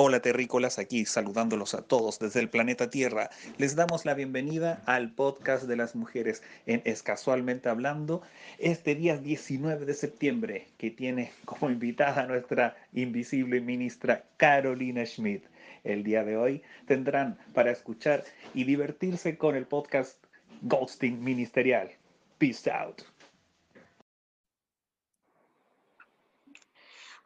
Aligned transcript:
Hola 0.00 0.20
terrícolas, 0.20 0.78
aquí 0.78 1.04
saludándolos 1.06 1.74
a 1.74 1.82
todos 1.82 2.20
desde 2.20 2.38
el 2.38 2.48
planeta 2.48 2.88
Tierra. 2.88 3.30
Les 3.56 3.74
damos 3.74 4.04
la 4.04 4.14
bienvenida 4.14 4.80
al 4.86 5.10
podcast 5.10 5.64
de 5.64 5.74
las 5.74 5.96
mujeres 5.96 6.40
en 6.66 6.82
Es 6.84 7.02
Casualmente 7.02 7.68
Hablando, 7.68 8.22
este 8.60 8.94
día 8.94 9.16
19 9.16 9.86
de 9.86 9.94
septiembre, 9.94 10.68
que 10.78 10.92
tiene 10.92 11.32
como 11.44 11.68
invitada 11.68 12.22
a 12.22 12.26
nuestra 12.28 12.76
invisible 12.92 13.60
ministra 13.60 14.22
Carolina 14.36 15.04
Schmidt. 15.04 15.42
El 15.82 16.04
día 16.04 16.22
de 16.22 16.36
hoy 16.36 16.62
tendrán 16.86 17.36
para 17.52 17.72
escuchar 17.72 18.22
y 18.54 18.62
divertirse 18.62 19.36
con 19.36 19.56
el 19.56 19.66
podcast 19.66 20.22
Ghosting 20.62 21.24
Ministerial. 21.24 21.90
Peace 22.38 22.70
out. 22.70 23.02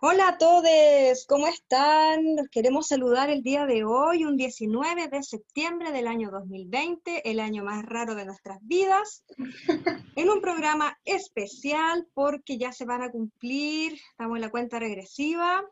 Hola 0.04 0.30
a 0.30 0.36
todos, 0.36 1.26
¿cómo 1.28 1.46
están? 1.46 2.34
Los 2.34 2.48
queremos 2.48 2.88
saludar 2.88 3.30
el 3.30 3.44
día 3.44 3.66
de 3.66 3.84
hoy, 3.84 4.24
un 4.24 4.36
19 4.36 5.06
de 5.06 5.22
septiembre 5.22 5.92
del 5.92 6.08
año 6.08 6.32
2020, 6.32 7.30
el 7.30 7.38
año 7.38 7.62
más 7.62 7.84
raro 7.84 8.16
de 8.16 8.24
nuestras 8.24 8.58
vidas, 8.62 9.24
en 10.16 10.28
un 10.28 10.40
programa 10.40 10.98
especial 11.04 12.08
porque 12.14 12.58
ya 12.58 12.72
se 12.72 12.84
van 12.84 13.02
a 13.02 13.12
cumplir, 13.12 13.92
estamos 14.10 14.38
en 14.38 14.40
la 14.40 14.50
cuenta 14.50 14.80
regresiva, 14.80 15.62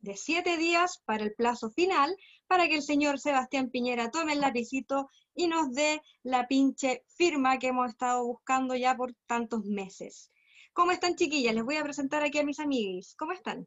de 0.00 0.16
siete 0.16 0.56
días 0.56 1.00
para 1.04 1.22
el 1.22 1.34
plazo 1.34 1.70
final, 1.70 2.16
para 2.48 2.66
que 2.66 2.74
el 2.74 2.82
señor 2.82 3.20
Sebastián 3.20 3.70
Piñera 3.70 4.10
tome 4.10 4.32
el 4.32 4.40
lapicito 4.40 5.08
y 5.32 5.46
nos 5.46 5.70
dé 5.70 6.02
la 6.24 6.48
pinche 6.48 7.04
firma 7.16 7.60
que 7.60 7.68
hemos 7.68 7.90
estado 7.90 8.26
buscando 8.26 8.74
ya 8.74 8.96
por 8.96 9.14
tantos 9.28 9.64
meses. 9.64 10.32
¿Cómo 10.76 10.92
están, 10.92 11.16
chiquillas? 11.16 11.54
Les 11.54 11.64
voy 11.64 11.76
a 11.78 11.82
presentar 11.82 12.22
aquí 12.22 12.38
a 12.38 12.44
mis 12.44 12.60
amigos. 12.60 13.14
¿Cómo 13.18 13.32
están? 13.32 13.66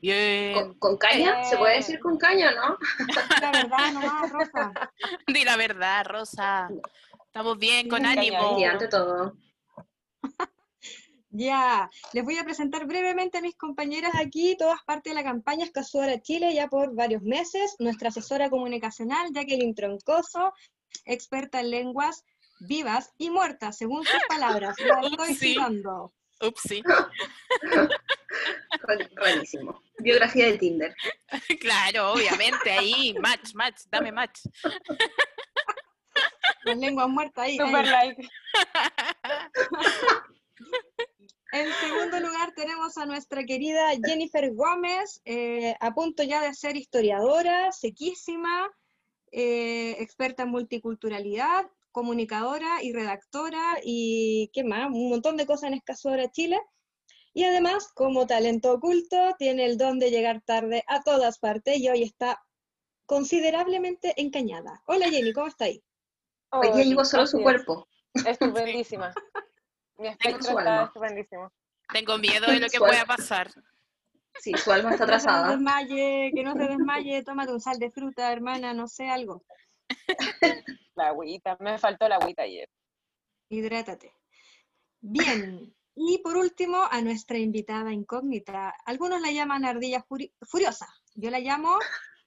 Bien. 0.00 0.74
¿Con, 0.80 0.96
caña? 0.96 1.44
¿Se 1.44 1.56
puede 1.56 1.76
decir 1.76 2.00
con 2.00 2.18
caña, 2.18 2.50
no? 2.50 2.76
La 3.40 3.52
verdad, 3.52 3.92
nomás, 3.92 4.32
Rosa. 4.32 4.72
Di 5.28 5.44
la 5.44 5.56
verdad, 5.56 6.04
Rosa. 6.04 6.68
Estamos 7.24 7.56
bien, 7.56 7.88
con 7.88 8.04
ánimo. 8.04 8.58
Y 8.58 8.64
ante 8.64 8.88
todo. 8.88 9.36
Ya, 11.36 11.90
les 12.12 12.22
voy 12.22 12.38
a 12.38 12.44
presentar 12.44 12.86
brevemente 12.86 13.38
a 13.38 13.40
mis 13.40 13.56
compañeras 13.56 14.12
aquí, 14.14 14.56
todas 14.56 14.80
partes 14.84 15.10
de 15.10 15.16
la 15.16 15.24
campaña 15.24 15.64
Escasura 15.64 16.22
Chile, 16.22 16.54
ya 16.54 16.68
por 16.68 16.94
varios 16.94 17.22
meses. 17.22 17.74
Nuestra 17.80 18.10
asesora 18.10 18.50
comunicacional, 18.50 19.32
Jacqueline 19.32 19.74
Troncoso, 19.74 20.52
experta 21.04 21.58
en 21.58 21.70
lenguas 21.70 22.24
vivas 22.60 23.10
y 23.18 23.30
muertas, 23.30 23.76
según 23.76 24.04
sus 24.04 24.20
palabras. 24.28 24.76
La 24.78 25.00
estoy 25.00 25.34
citando. 25.34 26.12
Upsi. 26.40 26.82
Rarísimo. 29.16 29.82
Biografía 29.98 30.46
de 30.46 30.58
Tinder. 30.58 30.94
Claro, 31.60 32.12
obviamente, 32.12 32.70
ahí, 32.70 33.14
match, 33.20 33.54
match, 33.54 33.82
dame 33.90 34.12
match. 34.12 34.40
Las 36.64 36.78
lenguas 36.78 37.08
muertas 37.08 37.44
ahí. 37.44 37.58
Super 37.58 37.86
like. 37.86 38.28
En 41.52 41.70
segundo 41.74 42.18
lugar 42.18 42.52
tenemos 42.56 42.98
a 42.98 43.06
nuestra 43.06 43.44
querida 43.44 43.90
Jennifer 44.04 44.52
Gómez, 44.54 45.20
eh, 45.24 45.76
a 45.78 45.94
punto 45.94 46.24
ya 46.24 46.40
de 46.40 46.52
ser 46.52 46.76
historiadora, 46.76 47.70
sequísima, 47.70 48.68
eh, 49.30 49.94
experta 50.00 50.42
en 50.42 50.48
multiculturalidad, 50.48 51.64
comunicadora 51.94 52.82
y 52.82 52.92
redactora 52.92 53.78
y 53.82 54.50
qué 54.52 54.64
más, 54.64 54.90
un 54.90 55.10
montón 55.10 55.36
de 55.36 55.46
cosas 55.46 55.68
en 55.68 55.74
Escasora 55.74 56.28
Chile. 56.30 56.60
Y 57.32 57.44
además, 57.44 57.88
como 57.94 58.26
talento 58.26 58.72
oculto, 58.72 59.16
tiene 59.38 59.64
el 59.64 59.78
don 59.78 59.98
de 60.00 60.10
llegar 60.10 60.42
tarde 60.44 60.84
a 60.88 61.02
todas 61.02 61.38
partes 61.38 61.78
y 61.78 61.88
hoy 61.88 62.02
está 62.02 62.42
considerablemente 63.06 64.12
encañada. 64.16 64.82
Hola 64.86 65.08
Jenny, 65.08 65.32
¿cómo 65.32 65.46
está 65.46 65.66
ahí? 65.66 65.82
Hoy 66.50 66.84
llevo 66.84 67.04
solo 67.04 67.26
su 67.26 67.40
cuerpo. 67.40 67.86
Estupendísima. 68.26 69.14
Mi 69.96 70.08
espectro 70.08 70.58
está 70.58 70.84
estupendísimo. 70.84 71.52
Tengo 71.92 72.18
miedo 72.18 72.46
de 72.46 72.58
lo 72.58 72.68
que 72.68 72.78
pueda 72.78 73.04
pasar. 73.04 73.50
Sí, 74.40 74.52
su 74.54 74.72
alma 74.72 74.92
está 74.92 75.04
atrasada. 75.04 75.42
Que 75.42 75.44
no 75.44 75.50
se 75.50 75.56
desmaye, 75.56 76.32
que 76.34 76.42
no 76.42 76.52
se 76.54 76.64
desmaye, 76.64 77.22
tómate 77.22 77.52
un 77.52 77.60
sal 77.60 77.78
de 77.78 77.90
fruta, 77.92 78.32
hermana, 78.32 78.74
no 78.74 78.88
sé, 78.88 79.08
algo. 79.08 79.44
La 80.96 81.08
agüita, 81.08 81.56
me 81.60 81.78
faltó 81.78 82.08
la 82.08 82.16
agüita 82.16 82.42
ayer. 82.42 82.68
Hidrátate. 83.48 84.12
Bien, 85.00 85.74
y 85.96 86.18
por 86.18 86.36
último, 86.36 86.84
a 86.90 87.00
nuestra 87.02 87.38
invitada 87.38 87.92
incógnita. 87.92 88.74
Algunos 88.86 89.20
la 89.20 89.30
llaman 89.30 89.64
ardilla 89.64 90.04
furiosa. 90.42 90.88
Yo 91.14 91.30
la 91.30 91.40
llamo 91.40 91.78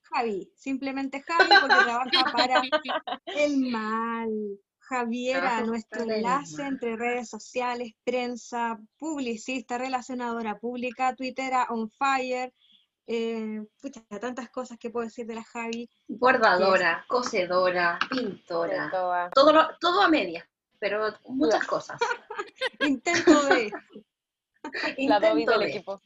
Javi, 0.04 0.52
simplemente 0.56 1.22
Javi 1.22 1.50
porque 1.60 1.84
trabaja 1.84 2.32
para 2.32 2.62
el 3.26 3.58
mal. 3.72 4.30
Javiera, 4.80 5.62
nuestro 5.64 6.04
enlace 6.04 6.64
entre 6.64 6.96
redes 6.96 7.28
sociales, 7.28 7.92
prensa, 8.06 8.80
publicista, 8.98 9.78
relacionadora 9.78 10.60
pública, 10.60 11.14
twittera 11.14 11.68
on 11.70 11.90
fire, 11.90 12.54
eh, 13.08 13.66
tantas 14.20 14.50
cosas 14.50 14.78
que 14.78 14.90
puedo 14.90 15.06
decir 15.06 15.26
de 15.26 15.36
la 15.36 15.44
Javi. 15.44 15.90
Bordadora, 16.08 17.06
cocedora, 17.08 17.98
pintora, 18.10 18.92
todo, 19.34 19.70
todo 19.80 20.02
a 20.02 20.10
media, 20.10 20.48
pero 20.78 21.14
muchas 21.26 21.66
cosas. 21.66 21.98
Intento 22.82 23.44
de... 23.48 23.72
La 25.08 25.22
Dobby 25.22 25.46
del 25.46 25.62
equipo. 25.64 26.02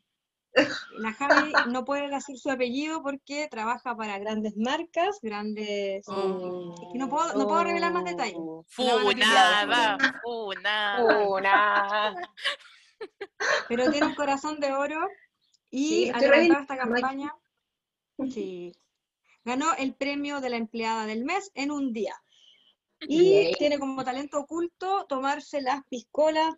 La 0.98 1.14
Javi 1.14 1.54
no 1.70 1.84
puede 1.84 2.10
decir 2.10 2.38
su 2.38 2.52
apellido 2.52 3.02
porque 3.02 3.48
trabaja 3.50 3.96
para 3.96 4.20
grandes 4.20 4.56
marcas, 4.58 5.18
grandes... 5.24 6.04
Oh. 6.08 6.76
y 6.94 7.00
no, 7.00 7.10
puedo, 7.10 7.34
no 7.34 7.48
puedo 7.48 7.64
revelar 7.64 7.94
más 7.94 8.06
detalles. 8.06 8.38
Funada, 8.68 9.98
funada. 10.22 11.26
Una. 11.28 12.16
Pero 13.68 13.90
tiene 13.90 14.06
un 14.06 14.16
corazón 14.16 14.60
de 14.60 14.72
oro 14.74 15.08
y 15.72 15.88
Sí, 15.88 16.12
levantar 16.20 16.62
esta 16.62 16.78
campaña, 16.78 17.34
sí, 18.30 18.76
ganó 19.44 19.74
el 19.76 19.96
premio 19.96 20.42
de 20.42 20.50
la 20.50 20.58
empleada 20.58 21.06
del 21.06 21.26
mes 21.26 21.52
en 21.56 21.72
un 21.72 21.94
día. 21.94 22.16
Y 23.08 23.54
tiene 23.58 23.80
como 23.80 24.04
talento 24.04 24.40
oculto 24.40 25.08
tomarse 25.10 25.60
las 25.62 25.82
piscolas 25.90 26.54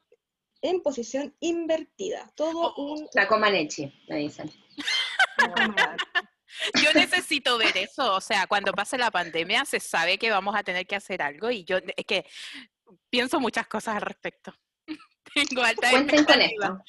en 0.61 0.81
posición 0.81 1.33
invertida. 1.39 2.29
Todo 2.35 2.75
un... 2.75 3.07
La 3.13 3.29
Comaneci, 3.29 3.93
me 4.09 4.17
dicen. 4.17 4.51
Yo 6.81 6.93
necesito 6.93 7.57
ver 7.57 7.77
eso, 7.77 8.15
o 8.15 8.21
sea, 8.21 8.45
cuando 8.47 8.73
pase 8.73 8.97
la 8.97 9.11
pandemia 9.11 9.65
se 9.65 9.79
sabe 9.79 10.17
que 10.17 10.29
vamos 10.29 10.55
a 10.55 10.63
tener 10.63 10.85
que 10.85 10.95
hacer 10.95 11.21
algo 11.21 11.49
y 11.49 11.65
yo 11.65 11.77
es 11.77 12.05
que 12.05 12.25
pienso 13.09 13.39
muchas 13.39 13.67
cosas 13.67 13.95
al 13.95 14.01
respecto. 14.01 14.53
Tengo 15.33 15.63
alta 15.63 15.89
Cuenten 15.89 16.25
con 16.25 16.41
esto. 16.41 16.79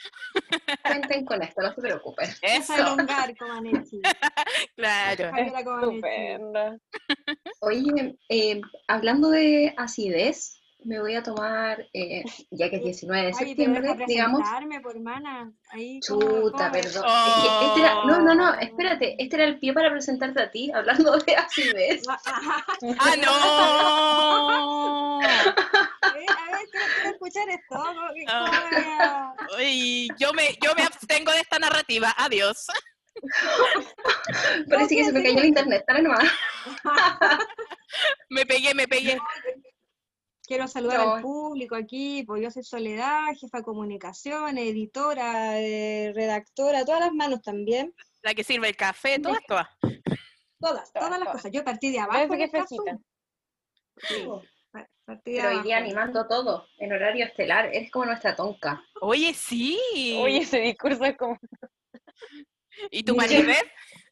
Cuenten 0.82 1.24
con 1.24 1.42
esto, 1.42 1.62
no 1.62 1.72
se 1.74 1.80
preocupen. 1.80 2.28
Es 2.42 2.68
Eso, 2.70 2.96
Comaneci. 3.38 4.00
claro. 4.76 5.30
Estupenda. 5.36 6.76
Oye, 7.60 8.16
eh, 8.28 8.60
hablando 8.88 9.30
de 9.30 9.74
acidez, 9.76 10.60
me 10.86 11.00
voy 11.00 11.14
a 11.14 11.22
tomar, 11.22 11.86
eh, 11.94 12.22
ya 12.50 12.68
que 12.68 12.76
es 12.76 12.84
19 12.84 13.22
de 13.22 13.28
Ay, 13.28 13.32
septiembre, 13.46 13.80
deja 13.80 14.04
digamos. 14.06 14.40
presentarme, 14.40 14.80
por 14.82 14.94
hermana. 14.94 15.50
Ahí, 15.70 15.98
¿cómo- 16.06 16.20
Chuta, 16.20 16.70
perdón. 16.70 17.04
Es 17.06 17.34
que 17.60 17.66
este 17.68 17.80
era, 17.80 17.94
no, 18.04 18.20
no, 18.20 18.34
no, 18.34 18.50
Oh. 18.50 18.54
espérate, 18.60 19.16
este 19.18 19.36
era 19.36 19.44
el 19.46 19.58
pie 19.58 19.72
para 19.72 19.90
presentarte 19.90 20.42
a 20.42 20.50
ti, 20.50 20.70
hablando 20.74 21.16
de 21.16 21.36
acidez. 21.36 22.02
¡Ah, 22.98 23.14
no! 23.24 25.20
Eh, 26.04 26.26
a 26.28 26.50
ver, 26.52 26.68
quiero, 26.70 26.86
quiero 27.02 27.13
escuchar 27.24 27.48
esto. 27.48 27.64
¿Cómo- 27.68 27.84
cómo 27.84 28.08
voy 28.08 28.24
a- 28.28 29.34
Uy, 29.58 30.08
yo 30.18 30.32
me, 30.32 30.56
yo 30.62 30.74
me 30.74 30.82
abstengo 30.82 31.32
de 31.32 31.40
esta 31.40 31.58
narrativa. 31.58 32.14
Adiós. 32.16 32.66
Parece 34.68 34.96
que 34.96 35.04
se 35.04 35.12
me 35.12 35.22
cayó 35.22 35.38
el 35.38 35.44
internet, 35.46 35.84
dale 35.86 36.02
nomás. 36.02 36.24
Me 38.30 38.44
pegué, 38.44 38.74
me 38.74 38.88
pegué. 38.88 39.18
Quiero 40.46 40.68
saludar 40.68 40.98
No. 40.98 41.14
al 41.14 41.22
público 41.22 41.74
aquí, 41.74 42.22
pues 42.26 42.42
yo 42.42 42.50
soy 42.50 42.64
Soledad, 42.64 43.28
jefa 43.40 43.58
de 43.58 43.64
comunicación, 43.64 44.58
editora, 44.58 45.58
eh, 45.58 46.12
redactora, 46.14 46.84
todas 46.84 47.00
las 47.00 47.12
manos 47.12 47.40
también. 47.40 47.94
La 48.22 48.34
que 48.34 48.44
sirve 48.44 48.68
el 48.68 48.76
café, 48.76 49.18
todas, 49.18 49.40
todas. 49.46 49.68
Todas, 50.60 50.92
todas 50.92 51.10
las 51.10 51.18
todas. 51.20 51.32
cosas. 51.36 51.50
Yo 51.52 51.64
partí 51.64 51.90
de 51.92 52.00
abajo. 52.00 52.28
Que 52.36 54.28
Pero 55.06 55.48
hoy 55.48 55.62
día 55.62 55.76
abajo. 55.76 55.86
animando 55.86 56.26
todo, 56.26 56.66
en 56.78 56.92
horario 56.92 57.26
estelar, 57.26 57.66
eres 57.66 57.90
como 57.90 58.06
nuestra 58.06 58.34
tonca. 58.34 58.82
Oye, 59.00 59.34
sí. 59.34 60.18
Oye, 60.22 60.38
ese 60.38 60.60
discurso 60.60 61.04
es 61.04 61.16
como. 61.16 61.38
¿Y 62.90 63.02
tu. 63.02 63.14
Maribel? 63.14 63.56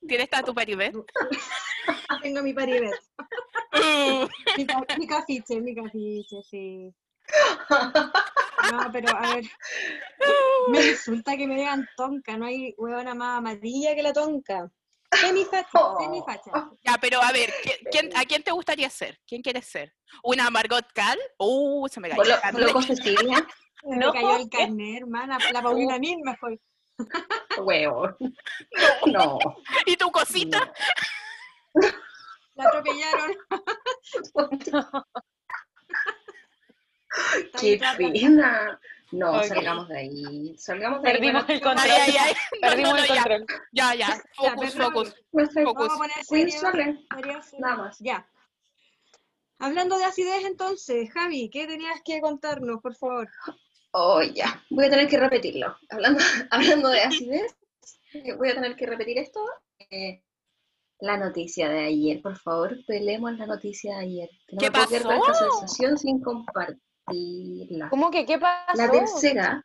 ¿Tienes 0.07 0.29
a 0.33 0.43
tu 0.43 0.53
Maribel? 0.53 0.93
Tengo 2.23 2.43
mi 2.43 2.53
paribet. 2.53 2.95
Mi 4.99 5.07
cafiche, 5.07 5.61
mi 5.61 5.75
cafiche, 5.75 6.43
sí. 6.49 6.95
No, 8.71 8.93
pero 8.93 9.09
a 9.17 9.35
ver, 9.35 9.45
me 10.69 10.81
resulta 10.81 11.37
que 11.37 11.49
me 11.49 11.57
digan 11.57 11.89
tonca, 11.97 12.37
no 12.37 12.47
hay 12.47 12.75
huevona 12.79 13.13
más 13.15 13.39
amarilla 13.39 13.97
que 13.97 14.03
la 14.05 14.13
tonca. 14.13 14.71
Semifacha, 15.13 15.69
Oh. 15.75 15.99
semifacha. 16.01 16.51
Ya, 16.85 16.97
pero 17.01 17.21
a 17.23 17.33
ver, 17.33 17.53
¿quién- 17.91 18.11
¿a 18.17 18.25
quién 18.25 18.43
te 18.43 18.51
gustaría 18.51 18.89
ser? 18.91 19.19
¿Quién 19.27 19.43
quieres 19.43 19.67
ser? 19.67 19.95
¿Una 20.23 20.51
Margot 20.51 20.87
Cal? 20.95 21.19
Uh, 21.39 21.87
se 21.89 22.01
me 22.01 22.09
cayó. 22.09 22.23
Bolo- 22.23 22.35
la 22.35 22.41
carne. 22.41 22.61
Loco 22.61 22.83
Cecilia, 22.83 23.47
Me 23.85 23.97
No, 23.97 24.13
cayó 24.13 24.37
el 24.37 24.49
carnet, 24.49 25.03
hermana. 25.03 25.39
La 25.53 25.63
Paulina 25.63 25.99
Nin 25.99 26.21
mejor. 26.23 26.59
huevo. 27.59 28.09
No. 29.07 29.39
¿Y 29.87 29.97
tu 29.97 30.11
cosita? 30.11 30.73
La 32.55 32.65
atropellaron. 32.69 33.37
Qué 37.61 37.81
pena. 37.99 38.81
No, 39.13 39.43
salgamos 39.45 39.89
de 39.89 39.99
ahí. 39.99 40.55
Salgamos 40.59 41.03
de 41.03 41.09
ahí. 41.09 41.15
Perdimos 41.15 41.45
el 41.49 41.61
control. 41.61 41.91
Ay, 41.91 41.91
ay, 42.09 42.17
ay. 42.19 42.35
No, 42.61 42.61
Perdimos 42.69 42.91
no, 42.93 42.97
no, 42.97 43.03
el 43.03 43.09
ya, 43.09 43.15
control. 43.23 43.47
ya, 43.73 43.95
ya. 43.95 44.09
Ya, 44.09 44.23
Focus, 44.35 44.73
perdón. 44.73 44.93
focus. 44.93 45.15
Focus. 45.31 45.55
Vamos 45.65 45.93
a 45.93 45.97
poner 45.99 46.25
serio. 46.25 46.61
Ser- 46.61 46.99
nada 47.61 47.77
más. 47.77 47.99
Ya. 48.01 48.27
Hablando 49.59 49.97
de 49.99 50.05
acidez, 50.05 50.45
entonces, 50.45 51.11
Javi, 51.13 51.49
¿qué 51.51 51.67
tenías 51.67 52.01
que 52.05 52.21
contarnos, 52.21 52.81
por 52.81 52.97
favor? 52.97 53.29
Oh, 53.93 54.21
ya. 54.23 54.61
Voy 54.71 54.87
a 54.87 54.91
tener 54.91 55.07
que 55.09 55.19
repetirlo. 55.19 55.77
Hablando, 55.91 56.19
hablando 56.51 56.89
de 56.89 57.03
acidez, 57.03 57.55
eh, 58.15 58.33
voy 58.35 58.49
a 58.51 58.55
tener 58.55 58.75
que 58.75 58.87
repetir 58.87 59.19
esto. 59.19 59.41
Eh, 59.91 60.23
la 61.01 61.17
noticia 61.17 61.69
de 61.69 61.81
ayer, 61.85 62.23
por 62.23 62.37
favor, 62.39 62.77
peleemos 62.87 63.37
la 63.39 63.47
noticia 63.47 63.97
de 63.99 64.03
ayer. 64.03 64.31
Que 64.49 64.57
no 64.57 64.61
¿Qué 64.61 64.67
me 64.67 64.71
puedo 64.73 64.89
quedar 64.89 65.03
con 65.03 65.15
esta 65.17 65.27
pasó? 65.33 65.51
sensación 65.61 65.99
sin 65.99 66.21
compartirla. 67.13 67.89
¿Cómo 67.91 68.11
que 68.11 68.27
qué 68.27 68.39
pasó? 68.39 68.77
La 68.77 68.91
tercera, 68.91 69.65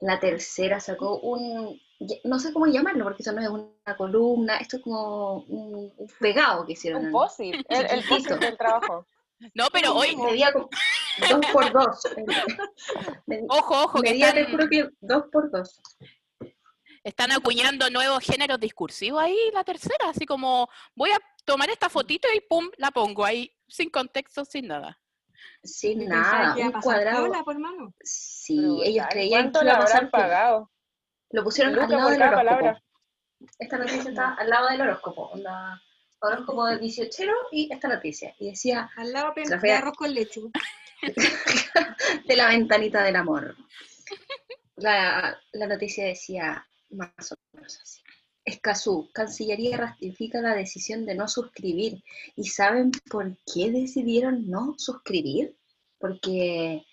la 0.00 0.20
tercera 0.20 0.80
sacó 0.80 1.18
un, 1.20 1.80
no 2.24 2.38
sé 2.38 2.52
cómo 2.52 2.66
llamarlo, 2.66 3.04
porque 3.04 3.22
eso 3.22 3.32
no 3.32 3.40
es 3.42 3.48
una 3.48 3.96
columna, 3.96 4.56
esto 4.58 4.76
es 4.78 4.82
como 4.82 5.38
un, 5.44 5.92
un 5.96 6.08
pegado 6.20 6.66
que 6.66 6.72
hicieron. 6.72 7.06
Un 7.06 7.12
posit, 7.12 7.54
el, 7.68 7.86
el 7.86 8.04
posit 8.08 8.30
del 8.32 8.56
trabajo. 8.56 9.06
No, 9.52 9.66
pero 9.72 9.94
hoy, 9.94 10.16
Medía 10.16 10.52
como 10.52 10.70
dos 11.28 11.40
por 11.52 11.70
dos. 11.72 12.00
Med- 13.26 13.44
ojo, 13.48 13.82
ojo, 13.82 14.00
que 14.00 14.10
Medía, 14.10 14.32
te 14.32 14.40
están, 14.40 14.52
juro 14.52 14.68
que 14.70 14.88
dos 15.00 15.24
por 15.30 15.50
dos. 15.50 15.82
están 17.02 17.32
acuñando 17.32 17.90
nuevos 17.90 18.20
géneros 18.24 18.58
discursivos 18.60 19.20
ahí, 19.20 19.36
la 19.52 19.64
tercera, 19.64 20.08
así 20.08 20.24
como 20.24 20.68
voy 20.94 21.10
a 21.10 21.18
tomar 21.44 21.68
esta 21.68 21.90
fotito 21.90 22.28
y 22.34 22.40
pum, 22.40 22.70
la 22.78 22.90
pongo 22.92 23.24
ahí, 23.24 23.52
sin 23.68 23.90
contexto, 23.90 24.44
sin 24.44 24.68
nada. 24.68 24.98
Sin 25.62 26.06
nada, 26.08 26.54
un 26.56 26.72
cuadrado. 26.80 27.44
por 27.44 27.58
mano. 27.58 27.94
Sí, 28.02 28.58
Brutal. 28.60 28.86
ellos 28.86 29.06
creían 29.10 29.42
¿Cuánto 29.42 29.58
que 29.60 29.64
le 29.64 29.70
iba 29.70 29.78
a 29.78 29.82
pasar 29.82 29.96
habrán 30.04 30.10
pagado? 30.10 30.70
Lo 31.30 31.44
pusieron 31.44 31.78
al 31.78 31.90
lado 31.90 32.10
del 32.10 32.22
horóscopo. 32.22 32.44
palabra. 32.44 32.82
Esta 33.58 33.78
noticia 33.78 34.10
está 34.10 34.34
al 34.34 34.48
lado 34.50 34.68
del 34.68 34.80
horóscopo, 34.82 35.22
onda, 35.32 35.80
horóscopo 36.20 36.66
del 36.66 36.80
18 36.80 37.22
y 37.52 37.72
esta 37.72 37.88
noticia. 37.88 38.34
Y 38.38 38.50
decía, 38.50 38.90
Al 38.96 39.12
lado 39.12 39.32
de 39.34 39.58
fue 39.58 39.72
a- 39.72 39.78
arroz 39.78 39.96
con 39.96 40.12
leche. 40.14 40.40
de 42.26 42.36
la 42.36 42.48
ventanita 42.48 43.02
del 43.02 43.16
amor. 43.16 43.56
La, 44.76 45.38
la 45.52 45.66
noticia 45.66 46.04
decía 46.06 46.66
más 46.90 47.32
o 47.32 47.36
menos 47.52 47.78
así. 47.82 48.02
Escazú, 48.44 49.08
Cancillería 49.12 49.76
ratifica 49.76 50.40
la 50.40 50.54
decisión 50.54 51.06
de 51.06 51.14
no 51.14 51.28
suscribir. 51.28 52.02
¿Y 52.36 52.48
saben 52.48 52.90
por 53.10 53.36
qué 53.52 53.70
decidieron 53.70 54.48
no 54.50 54.74
suscribir? 54.78 55.56
Porque 55.98 56.84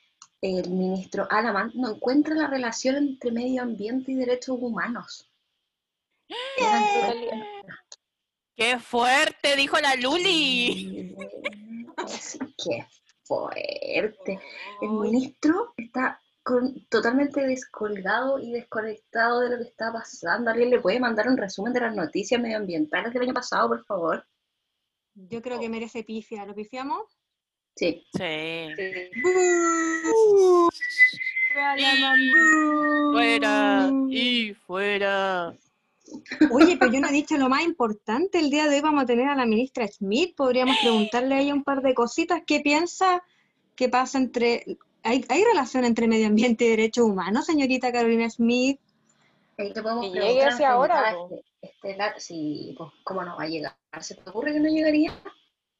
el 0.41 0.69
ministro 0.69 1.27
Alamán 1.29 1.71
no 1.75 1.91
encuentra 1.95 2.35
la 2.35 2.47
relación 2.47 2.95
entre 2.95 3.31
medio 3.31 3.61
ambiente 3.63 4.11
y 4.11 4.15
derechos 4.15 4.57
humanos. 4.59 5.29
Eran- 6.57 7.43
¡Qué 8.55 8.79
fuerte! 8.79 9.55
Dijo 9.55 9.77
la 9.79 9.95
Luli. 9.95 11.15
Que 12.63 12.85
fuerte. 13.23 14.39
El 14.81 14.89
ministro 14.91 15.73
está 15.77 16.21
con- 16.43 16.85
totalmente 16.87 17.41
descolgado 17.41 18.39
y 18.39 18.51
desconectado 18.51 19.41
de 19.41 19.49
lo 19.49 19.57
que 19.57 19.69
está 19.69 19.91
pasando. 19.91 20.49
¿Alguien 20.51 20.69
le 20.69 20.79
puede 20.79 20.99
mandar 20.99 21.27
un 21.27 21.37
resumen 21.37 21.73
de 21.73 21.81
las 21.81 21.95
noticias 21.95 22.41
medioambientales 22.41 23.13
del 23.13 23.23
año 23.23 23.33
pasado, 23.33 23.67
por 23.69 23.85
favor? 23.85 24.25
Yo 25.13 25.41
creo 25.41 25.59
que 25.59 25.69
merece 25.69 26.03
pifia. 26.03 26.45
¿Lo 26.45 26.55
pifiamos? 26.55 27.03
Sí. 27.75 28.03
Sí. 28.15 28.67
Bú. 29.23 30.69
Fuera 33.11 33.91
y 34.09 34.53
fuera. 34.53 35.53
Oye, 36.51 36.77
pero 36.77 36.91
yo 36.91 36.99
no 36.99 37.07
he 37.09 37.13
dicho 37.13 37.37
lo 37.37 37.49
más 37.49 37.63
importante. 37.63 38.39
El 38.39 38.49
día 38.49 38.67
de 38.67 38.75
hoy 38.75 38.81
vamos 38.81 39.03
a 39.03 39.05
tener 39.05 39.27
a 39.27 39.35
la 39.35 39.45
ministra 39.45 39.87
Schmidt. 39.87 40.35
Podríamos 40.35 40.77
preguntarle 40.81 41.35
a 41.35 41.39
ella 41.41 41.53
un 41.53 41.63
par 41.63 41.81
de 41.81 41.93
cositas. 41.93 42.41
¿Qué 42.45 42.59
piensa 42.61 43.23
que 43.75 43.89
pasa 43.89 44.17
entre... 44.17 44.77
¿Hay, 45.03 45.25
hay 45.29 45.43
relación 45.43 45.85
entre 45.85 46.07
medio 46.07 46.27
ambiente 46.27 46.65
y 46.65 46.69
derechos 46.69 47.05
humanos, 47.05 47.45
señorita 47.45 47.91
Carolina 47.91 48.29
Schmidt? 48.29 48.79
Ahí 49.57 49.73
te 49.73 49.81
podemos 49.81 50.05
Y 50.05 50.11
preguntar 50.11 50.29
llegue 50.33 50.43
a 50.43 50.47
hacia 50.49 50.71
ahora, 50.71 51.11
este- 51.11 51.43
Estelar, 51.61 52.19
sí, 52.19 52.73
pues, 52.77 52.89
¿cómo 53.03 53.23
no 53.23 53.37
va 53.37 53.43
a 53.43 53.47
llegar? 53.47 53.75
¿Se 53.99 54.15
te 54.15 54.29
ocurre 54.29 54.53
que 54.53 54.59
no 54.59 54.69
llegaría? 54.69 55.11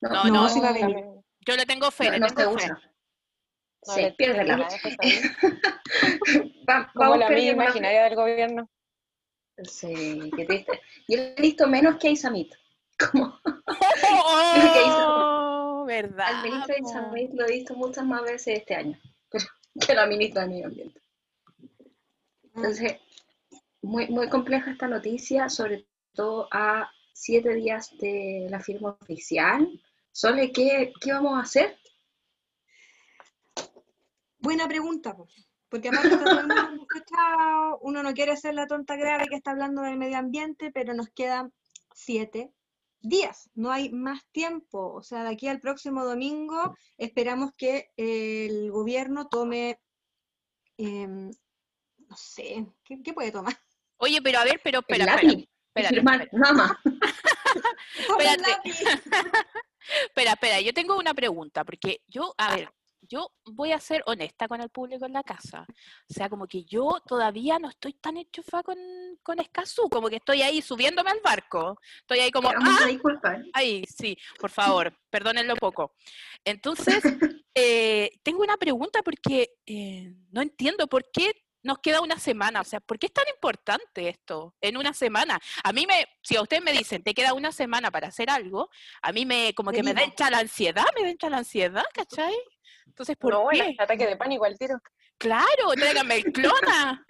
No, 0.02 0.10
No, 0.10 0.24
no, 0.26 0.50
sí 0.50 0.60
va 0.60 0.70
a 0.70 0.74
venir. 0.74 0.96
también. 0.96 1.24
Yo 1.46 1.56
le 1.56 1.66
tengo 1.66 1.90
fe, 1.90 2.06
no, 2.06 2.12
le 2.12 2.20
no 2.20 2.28
te 2.28 2.36
fe. 2.44 2.46
gusta. 2.46 2.82
No, 3.88 3.94
Sí, 3.96 4.02
le- 4.02 4.12
piérdela. 4.12 4.58
Va- 6.70 6.92
Como 6.94 7.16
la 7.16 7.28
perdiendo 7.28 7.56
una- 7.56 7.64
imaginaria 7.66 8.04
del 8.04 8.16
gobierno. 8.16 8.70
Sí, 9.64 10.32
qué 10.36 10.46
triste. 10.46 10.82
Yo 11.08 11.18
he 11.20 11.36
visto 11.42 11.68
menos 11.68 11.98
que 11.98 12.10
a 12.10 12.12
Isamit. 12.12 12.54
Como 13.12 13.34
¡Oh! 14.26 15.86
que 15.88 15.94
¿Verdad? 15.94 16.28
al 16.28 16.44
ministro? 16.44 16.76
Isamit 16.78 17.34
lo 17.34 17.46
he 17.48 17.52
visto 17.52 17.76
muchas 17.76 18.06
más 18.06 18.22
veces 18.22 18.60
este 18.60 18.76
año 18.76 19.00
que 19.88 19.94
la 19.94 20.06
ministra 20.06 20.44
de 20.44 20.48
Medio 20.48 20.68
Ambiente. 20.68 21.02
Entonces, 22.54 22.98
muy, 23.82 24.08
muy 24.08 24.30
compleja 24.30 24.72
esta 24.72 24.88
noticia, 24.88 25.50
sobre 25.50 25.88
todo 26.14 26.48
a 26.52 26.90
siete 27.14 27.54
días 27.56 27.92
de 28.00 28.48
la 28.50 28.60
firma 28.60 28.98
oficial. 29.00 29.68
Sole, 30.12 30.52
¿qué, 30.52 30.92
qué 31.00 31.14
vamos 31.14 31.38
a 31.38 31.44
hacer? 31.44 31.78
Buena 34.40 34.68
pregunta, 34.68 35.16
po. 35.16 35.28
porque 35.70 35.90
aparte 35.90 36.18
uno 37.82 38.04
no 38.04 38.14
quiere 38.14 38.36
ser 38.36 38.56
la 38.56 38.68
tonta 38.68 38.96
grave 38.96 39.28
que 39.30 39.36
está 39.36 39.52
hablando 39.52 39.84
del 39.84 39.98
medio 39.98 40.18
ambiente, 40.18 40.72
pero 40.72 40.94
nos 40.94 41.10
quedan 41.10 41.54
siete 41.94 42.52
días, 43.02 43.50
no 43.56 43.72
hay 43.72 43.90
más 43.92 44.26
tiempo. 44.32 44.94
O 44.94 45.04
sea, 45.04 45.24
de 45.24 45.30
aquí 45.32 45.48
al 45.48 45.60
próximo 45.60 46.06
domingo 46.06 46.76
esperamos 46.98 47.52
que 47.58 47.92
el 47.98 48.72
gobierno 48.72 49.28
tome, 49.28 49.80
em, 50.78 51.32
no 51.98 52.18
sé, 52.18 52.66
¿qué, 52.84 53.02
qué 53.04 53.14
puede 53.14 53.32
tomar? 53.32 53.58
Oye, 53.98 54.22
pero 54.22 54.40
a 54.40 54.44
ver, 54.44 54.60
pero 54.64 54.80
espera, 54.80 55.16
espera, 55.16 55.32
espérate, 55.76 56.02
lápiz. 58.50 58.80
Espera, 60.06 60.34
espera, 60.34 60.62
yo 60.62 60.74
tengo 60.74 60.98
una 60.98 61.14
pregunta, 61.14 61.66
porque 61.66 62.02
yo, 62.08 62.34
a 62.38 62.56
ver, 62.56 62.72
yo 63.12 63.30
voy 63.44 63.74
a 63.74 63.80
ser 63.80 64.02
honesta 64.06 64.48
con 64.48 64.62
el 64.62 64.70
público 64.70 65.06
en 65.06 65.12
la 65.12 65.24
casa. 65.24 65.66
O 66.10 66.14
sea, 66.14 66.30
como 66.30 66.48
que 66.48 66.64
yo 66.64 67.02
todavía 67.06 67.60
no 67.60 67.68
estoy 67.68 67.94
tan 67.94 68.16
enchufada 68.16 68.64
con, 68.64 68.78
con 69.22 69.40
Escazú, 69.40 69.90
como 69.90 70.08
que 70.08 70.16
estoy 70.16 70.42
ahí 70.42 70.62
subiéndome 70.62 71.12
al 71.12 71.20
barco. 71.22 71.78
Estoy 72.00 72.20
ahí 72.20 72.32
como, 72.32 72.50
ah, 72.50 72.88
ahí, 73.54 73.84
sí, 73.86 74.18
por 74.40 74.50
favor, 74.50 74.94
perdónenlo 75.10 75.58
poco. 75.58 75.94
Entonces, 76.46 77.04
eh, 77.54 78.12
tengo 78.24 78.44
una 78.44 78.56
pregunta 78.56 79.02
porque 79.04 79.56
eh, 79.66 80.14
no 80.32 80.42
entiendo 80.42 80.88
por 80.88 81.04
qué 81.12 81.34
nos 81.64 81.80
queda 81.80 82.02
una 82.02 82.18
semana. 82.20 82.62
O 82.62 82.64
sea, 82.64 82.80
¿por 82.80 82.98
qué 83.00 83.08
es 83.08 83.14
tan 83.14 83.26
importante 83.34 84.10
esto 84.10 84.56
en 84.62 84.78
una 84.78 84.94
semana? 84.94 85.40
A 85.64 85.74
mí 85.74 85.86
me, 85.86 86.06
si 86.22 86.36
a 86.38 86.42
ustedes 86.42 86.64
me 86.64 86.72
dicen, 86.72 87.04
te 87.04 87.14
queda 87.14 87.34
una 87.34 87.52
semana 87.52 87.92
para 87.92 88.08
hacer 88.08 88.30
algo, 88.30 88.70
a 89.02 89.12
mí 89.12 89.26
me, 89.26 89.54
como 89.54 89.72
que 89.72 89.84
me 89.84 89.94
da 89.94 90.30
la 90.30 90.40
ansiedad, 90.40 90.86
me 90.96 91.16
da 91.16 91.30
la 91.30 91.38
ansiedad, 91.38 91.86
¿cachai? 91.94 92.36
Entonces, 92.88 93.16
¿por 93.18 93.34
No, 93.34 93.48
qué? 93.52 93.60
el 93.60 93.76
ataque 93.80 94.06
de 94.06 94.18
pánico 94.18 94.46
al 94.46 94.58
tiro. 94.58 94.80
Claro, 95.18 95.72
tráigame 95.76 96.16
el 96.16 96.24
clona. 96.32 97.06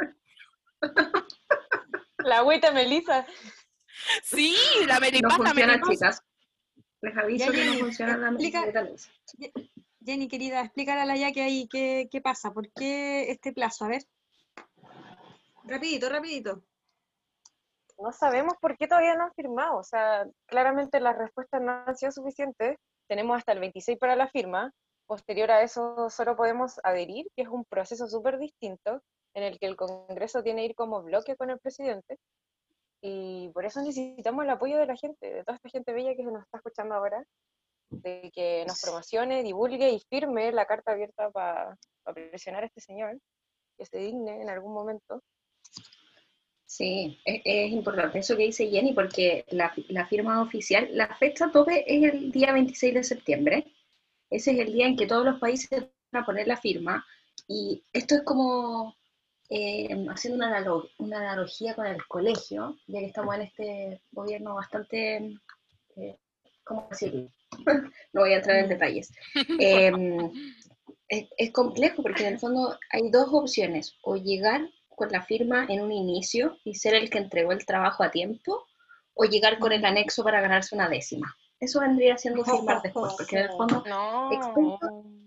La 2.20 2.38
agüita 2.40 2.72
Melissa. 2.72 3.26
Sí, 4.24 4.56
la 4.88 4.96
No 4.96 5.00
meripasa, 5.02 5.36
funciona, 5.38 5.82
chicas. 5.82 6.24
Les 7.02 7.18
aviso 7.18 7.46
Ya, 7.46 7.52
que 7.52 7.58
no 7.66 7.72
Jenny, 7.72 7.82
funciona 7.82 8.18
la 8.18 8.82
luz. 8.84 9.10
Jenny, 10.04 10.28
querida, 10.28 10.62
explícale 10.62 11.02
a 11.02 11.06
la 11.06 11.16
ya 11.16 11.32
que 11.32 11.42
ahí 11.42 11.68
qué, 11.68 12.08
qué 12.12 12.22
pasa, 12.22 12.52
por 12.52 12.72
qué 12.74 13.32
este 13.32 13.54
plazo, 13.54 13.86
a 13.86 13.90
ver. 13.90 14.04
Rapidito, 15.72 16.10
rapidito. 16.10 16.62
No 17.98 18.12
sabemos 18.12 18.56
por 18.60 18.76
qué 18.78 18.88
todavía 18.88 19.16
no 19.16 19.24
han 19.24 19.34
firmado. 19.34 19.78
O 19.78 19.84
sea, 19.84 20.26
claramente 20.46 21.00
las 21.00 21.18
respuestas 21.18 21.62
no 21.62 21.72
han 21.72 21.96
sido 21.96 22.12
suficientes. 22.12 22.78
Tenemos 23.08 23.38
hasta 23.38 23.54
el 23.54 23.60
26 23.62 23.98
para 23.98 24.18
la 24.18 24.28
firma. 24.28 24.74
Posterior 25.06 25.50
a 25.50 25.62
eso 25.62 26.10
solo 26.10 26.36
podemos 26.36 26.82
adherir, 26.84 27.28
que 27.38 27.44
es 27.44 27.48
un 27.48 27.64
proceso 27.64 28.06
súper 28.08 28.38
distinto 28.38 29.02
en 29.34 29.44
el 29.44 29.60
que 29.60 29.68
el 29.68 29.78
Congreso 29.78 30.44
tiene 30.44 30.64
que 30.64 30.66
ir 30.66 30.76
como 30.76 31.04
bloque 31.04 31.38
con 31.38 31.50
el 31.50 31.60
presidente. 31.60 32.18
Y 33.02 33.50
por 33.54 33.64
eso 33.64 33.82
necesitamos 33.82 34.44
el 34.44 34.50
apoyo 34.50 34.78
de 34.78 34.88
la 34.88 34.98
gente, 34.98 35.34
de 35.34 35.46
toda 35.46 35.56
esta 35.56 35.70
gente 35.70 35.94
bella 35.94 36.16
que 36.16 36.24
nos 36.24 36.44
está 36.44 36.58
escuchando 36.58 36.96
ahora, 36.96 37.24
de 37.92 38.30
que 38.34 38.66
nos 38.68 38.82
promocione, 38.82 39.42
divulgue 39.42 39.90
y 39.90 40.02
firme 40.10 40.52
la 40.52 40.66
carta 40.66 40.92
abierta 40.92 41.32
para 41.32 41.78
presionar 42.14 42.64
a 42.64 42.66
este 42.68 42.82
señor, 42.82 43.18
que 43.78 43.86
se 43.86 44.00
digne 44.00 44.42
en 44.42 44.50
algún 44.50 44.74
momento. 44.74 45.22
Sí, 46.72 47.20
es, 47.26 47.70
importante 47.74 48.20
eso 48.20 48.38
que 48.38 48.46
dice 48.46 48.70
Jenny, 48.70 48.94
porque 48.94 49.44
la, 49.50 49.74
la, 49.90 50.08
firma 50.08 50.42
oficial, 50.42 50.88
la 50.94 51.14
fecha 51.18 51.52
tope 51.52 51.84
es 51.86 52.14
el 52.14 52.32
día 52.32 52.54
26 52.54 52.94
de 52.94 53.04
septiembre. 53.04 53.74
Ese 54.30 54.52
es 54.52 54.60
el 54.60 54.72
día 54.72 54.88
en 54.88 54.96
que 54.96 55.06
todos 55.06 55.26
los 55.26 55.38
países 55.38 55.70
van 56.14 56.24
a 56.24 56.26
poner 56.26 56.48
la 56.48 56.56
firma. 56.56 57.06
Y 57.46 57.84
esto 57.92 58.16
es 58.16 58.22
como 58.22 58.96
eh, 59.50 59.90
haciendo 60.08 60.38
una, 60.38 60.66
una, 61.00 61.18
analogía 61.18 61.76
con 61.76 61.88
el 61.88 62.08
colegio, 62.08 62.78
ya 62.88 63.02
que 63.02 63.08
estamos 63.08 63.36
en 63.36 63.42
este 63.42 64.02
gobierno 64.14 64.56
bastante, 64.56 65.36
eh, 65.98 66.18
¿cómo 66.64 66.88
decirlo? 66.90 67.28
no 68.14 68.22
voy 68.22 68.32
a 68.32 68.38
entrar 68.38 68.60
en 68.60 68.70
detalles. 68.70 69.12
Em, 69.60 70.32
es, 71.10 71.52
complejo 71.52 72.02
porque 72.02 72.26
en 72.26 72.36
el 72.36 72.40
fondo 72.40 72.80
hay 72.92 73.12
dos 73.12 73.28
opciones, 73.34 73.98
o 74.04 74.16
llegar 74.16 74.62
con 75.02 75.12
la 75.12 75.24
firma 75.24 75.66
en 75.68 75.82
un 75.82 75.92
inicio 75.92 76.60
y 76.64 76.76
ser 76.76 76.94
el 76.94 77.10
que 77.10 77.18
entregó 77.18 77.54
el 77.54 77.66
trabajo 77.66 78.04
a 78.04 78.12
tiempo, 78.12 78.68
o 79.16 79.26
llegar 79.26 79.58
con 79.58 79.72
el 79.72 79.84
anexo 79.84 80.24
para 80.24 80.42
ganarse 80.42 80.76
una 80.76 80.88
décima. 80.88 81.36
Eso 81.60 81.80
vendría 81.80 82.18
siendo 82.20 82.46
firmar 82.46 82.82
después, 82.84 83.14
porque 83.18 83.40
en 83.40 83.46
el 83.46 83.50
fondo 83.50 83.84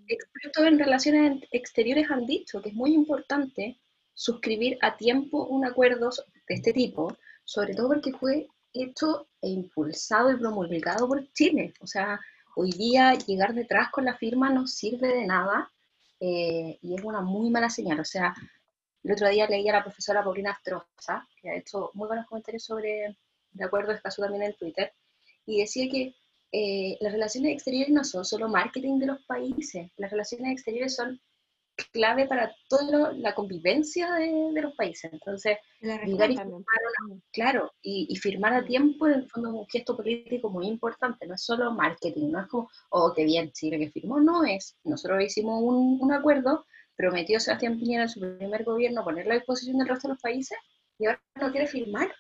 expertos 0.07 0.65
en 0.65 0.79
relaciones 0.79 1.43
exteriores 1.51 2.09
han 2.09 2.25
dicho 2.25 2.63
que 2.63 2.69
es 2.69 2.75
muy 2.75 2.95
importante 2.95 3.81
suscribir 4.13 4.79
a 4.81 4.97
tiempo 4.97 5.45
un 5.47 5.65
acuerdo 5.65 6.11
de 6.49 6.55
este 6.55 6.73
tipo, 6.73 7.17
sobre 7.43 7.75
todo 7.75 7.89
porque 7.89 8.13
fue 8.13 8.47
hecho 8.73 9.27
e 9.43 9.49
impulsado 9.49 10.31
y 10.31 10.37
promulgado 10.37 11.09
por 11.09 11.27
Chile. 11.33 11.75
O 11.81 11.87
sea, 11.89 12.21
hoy 12.55 12.71
día 12.71 13.15
llegar 13.15 13.55
detrás 13.55 13.91
con 13.91 14.05
la 14.05 14.17
firma 14.17 14.51
no 14.51 14.69
sirve 14.69 15.09
de 15.09 15.27
nada 15.27 15.73
eh, 16.21 16.79
y 16.81 16.95
es 16.95 17.03
una 17.03 17.23
muy 17.23 17.51
mala 17.51 17.71
señal. 17.71 17.99
O 17.99 18.05
sea, 18.05 18.35
el 19.05 19.13
otro 19.13 19.29
día 19.29 19.47
leí 19.47 19.69
a 19.69 19.75
la 19.75 19.85
profesora 19.85 20.25
Paulina 20.25 20.53
Astroza, 20.53 21.27
que 21.41 21.51
ha 21.51 21.57
hecho 21.57 21.91
muy 21.95 22.09
buenos 22.09 22.27
comentarios 22.27 22.65
sobre 22.65 23.17
de 23.55 23.65
acuerdo 23.65 23.93
es 23.93 24.03
caso 24.03 24.23
también 24.23 24.43
en 24.43 24.55
Twitter, 24.55 24.93
y 25.47 25.61
decía 25.61 25.89
que 25.91 26.15
eh, 26.53 26.97
las 27.01 27.13
relaciones 27.13 27.53
exteriores 27.53 27.91
no 27.91 28.05
son 28.05 28.25
solo 28.25 28.49
marketing 28.49 28.99
de 28.99 29.07
los 29.07 29.23
países, 29.25 29.91
las 29.97 30.11
relaciones 30.11 30.53
exteriores 30.53 30.95
son 30.95 31.21
clave 31.93 32.27
para 32.27 32.55
toda 32.69 33.13
la 33.15 33.35
convivencia 33.35 34.13
de, 34.13 34.63
los 34.63 34.75
países. 34.77 35.13
Entonces, 35.13 35.59
llegar 35.81 36.31
y 36.31 36.37
firmar 36.37 36.65
claro, 37.33 37.73
y, 37.83 38.15
firmar 38.17 38.55
a 38.55 38.65
tiempo 38.65 39.09
en 39.09 39.15
el 39.15 39.29
fondo 39.29 39.49
es 39.49 39.55
un 39.55 39.67
gesto 39.67 39.97
político 39.97 40.49
muy 40.51 40.67
importante, 40.67 41.27
no 41.27 41.35
es 41.35 41.43
solo 41.43 41.73
marketing, 41.73 42.31
no 42.31 42.41
es 42.41 42.47
como, 42.47 42.71
oh, 42.91 43.13
qué 43.15 43.25
bien 43.25 43.51
Chile 43.51 43.79
que 43.79 43.91
firmó, 43.91 44.21
no 44.21 44.45
es, 44.45 44.77
nosotros 44.85 45.25
hicimos 45.25 45.61
un, 45.61 45.99
un 46.01 46.13
acuerdo, 46.13 46.65
prometió 46.97 47.41
Sebastián 47.41 47.79
Piñera 47.79 48.05
en 48.05 48.09
su 48.09 48.21
primer 48.21 48.65
gobierno 48.65 49.05
poner 49.05 49.27
la 49.27 49.35
disposición 49.35 49.79
del 49.79 49.89
resto 49.89 50.09
de 50.09 50.15
los 50.15 50.23
países 50.23 50.59
y 50.99 51.07
ahora 51.07 51.21
no 51.41 51.51
quiere 51.51 51.67
firmar. 51.67 52.15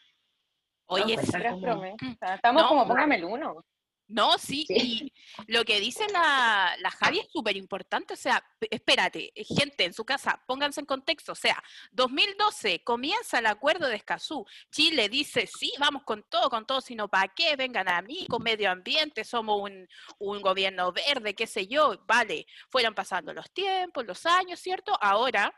Oye, 0.87 1.14
pues, 1.14 1.28
estamos 1.28 2.64
como 2.64 2.87
póngame 2.87 3.16
el 3.16 3.25
uno. 3.25 3.64
No, 4.07 4.37
sí, 4.37 4.67
y 4.69 5.13
lo 5.47 5.65
que 5.65 5.81
dice 5.81 6.07
la, 6.13 6.77
la 6.79 6.91
Javi 6.91 7.21
es 7.21 7.31
súper 7.33 7.57
importante, 7.57 8.13
o 8.13 8.17
sea, 8.17 8.45
espérate, 8.71 9.33
eh, 9.35 9.45
gente 9.45 9.85
en 9.85 9.95
su 9.95 10.05
casa, 10.05 10.43
pónganse 10.47 10.81
en 10.81 10.87
contexto, 10.87 11.33
o 11.33 11.35
sea, 11.35 11.63
2012 11.93 12.85
comienza 12.85 13.39
el 13.39 13.47
acuerdo 13.47 13.89
de 13.89 13.97
Escazú, 13.97 14.45
Chile 14.71 15.09
dice, 15.09 15.47
sí, 15.47 15.73
vamos 15.79 16.03
con 16.05 16.23
todo, 16.29 16.51
con 16.51 16.67
todo, 16.67 16.83
sino 16.83 17.09
para 17.09 17.33
qué, 17.35 17.57
vengan 17.57 17.89
a 17.89 18.03
mí, 18.03 18.27
con 18.29 18.43
medio 18.43 18.71
ambiente, 18.71 19.25
somos 19.25 19.63
un, 19.63 19.89
un 20.19 20.43
gobierno 20.43 20.93
verde, 20.93 21.35
qué 21.35 21.47
sé 21.47 21.67
yo, 21.67 21.99
vale, 22.07 22.47
fueron 22.69 22.95
pasando 22.95 23.33
los 23.33 23.51
tiempos, 23.53 24.05
los 24.05 24.27
años, 24.27 24.61
¿cierto? 24.61 24.97
Ahora 25.01 25.55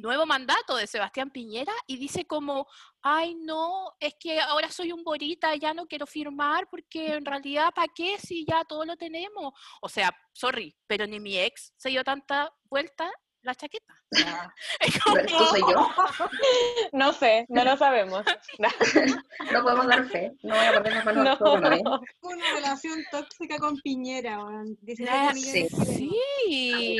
nuevo 0.00 0.26
mandato 0.26 0.76
de 0.76 0.86
Sebastián 0.86 1.30
Piñera 1.30 1.72
y 1.86 1.96
dice 1.96 2.26
como, 2.26 2.66
ay 3.02 3.34
no, 3.34 3.92
es 4.00 4.14
que 4.18 4.40
ahora 4.40 4.70
soy 4.70 4.92
un 4.92 5.04
borita, 5.04 5.54
ya 5.56 5.74
no 5.74 5.86
quiero 5.86 6.06
firmar 6.06 6.68
porque 6.70 7.14
en 7.14 7.24
realidad, 7.24 7.72
¿para 7.74 7.92
qué 7.94 8.18
si 8.18 8.44
ya 8.44 8.64
todo 8.64 8.84
lo 8.84 8.96
tenemos? 8.96 9.52
O 9.80 9.88
sea, 9.88 10.10
sorry, 10.32 10.76
pero 10.86 11.06
ni 11.06 11.20
mi 11.20 11.38
ex 11.38 11.72
se 11.76 11.90
dio 11.90 12.04
tanta 12.04 12.52
vuelta 12.64 13.10
la 13.42 13.54
chaqueta. 13.54 13.94
soy 15.50 15.60
yo? 15.60 15.88
No 16.92 17.12
sé, 17.12 17.46
no 17.48 17.64
lo 17.64 17.76
sabemos. 17.76 18.24
No, 19.52 19.62
podemos 19.62 19.86
dar 19.86 20.04
fe. 20.08 20.32
No 20.42 20.54
voy 20.54 20.64
a 20.64 20.74
poner 20.74 20.92
las 20.92 21.04
manos 21.04 21.40
no. 21.40 22.00
Una 22.20 22.54
relación 22.54 22.98
tóxica 23.10 23.58
con 23.58 23.76
Piñera. 23.80 24.38
sí. 25.34 25.68
sí. 25.68 26.98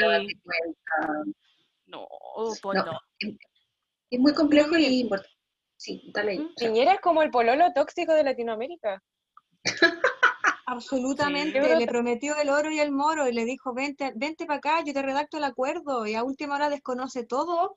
No, 1.91 2.09
pues 2.63 2.85
no. 2.85 2.99
Es 4.11 4.19
muy 4.19 4.35
complejo 4.35 4.77
y 4.77 5.01
importante. 5.01 5.35
Sí, 5.77 6.11
dale. 6.13 6.39
Mm, 6.39 6.55
Piñera 6.57 6.93
es 6.93 7.01
como 7.01 7.23
el 7.23 7.31
pololo 7.31 7.73
tóxico 7.75 8.13
de 8.13 8.25
Latinoamérica. 8.25 9.03
Absolutamente, 10.67 11.75
le 11.77 11.87
prometió 11.87 12.37
el 12.37 12.51
oro 12.51 12.71
y 12.71 12.79
el 12.79 12.93
moro 12.93 13.27
y 13.27 13.33
le 13.33 13.45
dijo, 13.45 13.75
vente, 13.75 14.13
vente 14.15 14.47
para 14.47 14.59
acá, 14.59 14.85
yo 14.85 14.93
te 14.93 15.03
redacto 15.03 15.39
el 15.39 15.45
acuerdo 15.45 16.07
y 16.07 16.15
a 16.15 16.23
última 16.23 16.55
hora 16.55 16.69
desconoce 16.69 17.25
todo. 17.25 17.77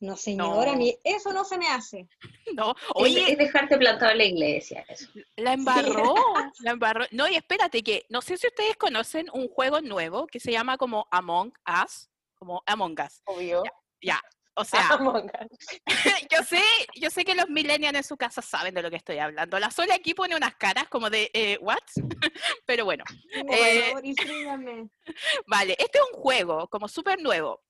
No, 0.00 0.16
señora, 0.16 0.74
mí 0.74 0.96
eso 1.04 1.32
no 1.32 1.44
se 1.44 1.58
me 1.58 1.68
hace. 1.68 2.08
No, 2.54 2.74
oye. 2.94 3.32
Es, 3.32 3.38
dejarte 3.38 3.76
plantado 3.76 4.12
en 4.12 4.18
la 4.18 4.24
iglesia, 4.24 4.84
eso. 4.88 5.08
La 5.36 5.54
embarró, 5.54 6.14
la 6.60 6.70
embarró. 6.70 7.04
No, 7.10 7.28
y 7.28 7.34
espérate, 7.34 7.82
que 7.82 8.04
no 8.10 8.22
sé 8.22 8.36
si 8.36 8.46
ustedes 8.46 8.76
conocen 8.76 9.26
un 9.32 9.48
juego 9.48 9.80
nuevo 9.80 10.26
que 10.28 10.38
se 10.38 10.52
llama 10.52 10.76
como 10.76 11.08
Among 11.10 11.52
Us 11.84 12.10
como 12.44 12.62
Among 12.66 13.00
Us. 13.00 13.22
Obvio. 13.24 13.62
Ya, 14.02 14.20
o 14.56 14.64
sea, 14.64 14.98
yo 16.30 16.42
sé, 16.44 16.62
yo 16.94 17.10
sé 17.10 17.24
que 17.24 17.34
los 17.34 17.48
millennials 17.48 17.96
en 17.96 18.04
su 18.04 18.16
casa 18.16 18.42
saben 18.42 18.74
de 18.74 18.82
lo 18.82 18.90
que 18.90 18.96
estoy 18.96 19.18
hablando. 19.18 19.58
La 19.58 19.70
sola 19.70 19.94
aquí 19.94 20.14
pone 20.14 20.36
unas 20.36 20.54
caras 20.56 20.88
como 20.88 21.08
de 21.08 21.30
eh, 21.32 21.58
what, 21.60 21.78
pero 22.66 22.84
bueno. 22.84 23.04
Eh, 23.50 23.94
vale, 25.46 25.76
este 25.78 25.98
es 25.98 26.04
un 26.12 26.20
juego 26.20 26.68
como 26.68 26.86
súper 26.86 27.20
nuevo. 27.20 27.62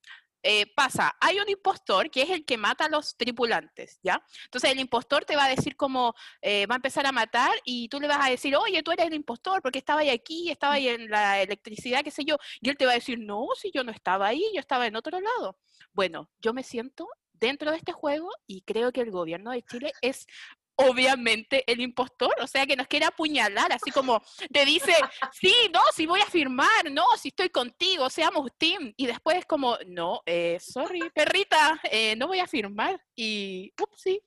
Eh, 0.47 0.67
pasa, 0.75 1.17
hay 1.23 1.39
un 1.41 1.49
impostor 1.49 2.11
que 2.11 2.21
es 2.21 2.29
el 2.29 2.45
que 2.45 2.59
mata 2.59 2.85
a 2.85 2.91
los 2.91 3.17
tripulantes, 3.17 3.99
¿ya? 4.03 4.23
Entonces 4.45 4.71
el 4.71 4.79
impostor 4.79 5.25
te 5.25 5.37
va 5.37 5.47
a 5.47 5.49
decir 5.49 5.75
cómo 5.75 6.15
eh, 6.43 6.67
va 6.67 6.75
a 6.75 6.77
empezar 6.77 7.07
a 7.07 7.13
matar 7.13 7.51
y 7.65 7.89
tú 7.89 7.99
le 7.99 8.09
vas 8.09 8.27
a 8.27 8.29
decir, 8.29 8.55
oye, 8.55 8.83
tú 8.83 8.93
eres 8.93 9.07
el 9.07 9.15
impostor 9.15 9.63
porque 9.63 9.79
estaba 9.79 10.03
ahí 10.03 10.11
aquí, 10.11 10.51
estaba 10.51 10.75
ahí 10.75 10.89
en 10.89 11.09
la 11.09 11.41
electricidad, 11.41 12.05
qué 12.05 12.11
sé 12.11 12.27
yo, 12.27 12.37
y 12.61 12.69
él 12.69 12.77
te 12.77 12.85
va 12.85 12.93
a 12.93 12.97
decir, 12.97 13.19
no, 13.19 13.47
si 13.59 13.71
yo 13.73 13.85
no 13.85 13.91
estaba 13.91 14.27
ahí, 14.27 14.45
yo 14.53 14.61
estaba 14.61 14.87
en 14.87 14.97
otro 14.97 15.19
lado. 15.19 15.59
Bueno, 15.95 16.29
yo 16.43 16.53
me 16.53 16.63
siento 16.63 17.09
dentro 17.33 17.71
de 17.71 17.79
este 17.79 17.93
juego 17.93 18.29
y 18.47 18.61
creo 18.63 18.93
que 18.93 19.01
el 19.01 19.11
gobierno 19.11 19.51
de 19.51 19.63
Chile 19.63 19.93
es 20.03 20.27
obviamente 20.77 21.65
el 21.71 21.81
impostor, 21.81 22.35
o 22.41 22.47
sea 22.47 22.67
que 22.67 22.77
nos 22.77 22.87
quiere 22.87 23.07
apuñalar, 23.07 23.73
así 23.73 23.91
como 23.91 24.23
te 24.53 24.65
dice, 24.65 24.95
sí, 25.33 25.55
no, 25.73 25.81
si 25.95 26.07
voy 26.07 26.21
a 26.21 26.27
firmar, 26.27 26.91
no, 26.91 27.05
si 27.21 27.29
estoy 27.29 27.51
contigo, 27.51 28.11
seamos 28.11 28.51
team, 28.59 28.93
y 28.97 29.07
después 29.07 29.39
es 29.39 29.47
como, 29.47 29.77
no, 29.87 30.21
eh, 30.27 30.59
sorry, 30.61 31.11
perrita, 31.15 31.81
eh, 31.91 32.17
no 32.17 32.29
voy 32.29 32.41
a 32.41 32.47
firmar, 32.47 33.01
y 33.15 33.73
ups, 33.81 34.01
sí. 34.01 34.21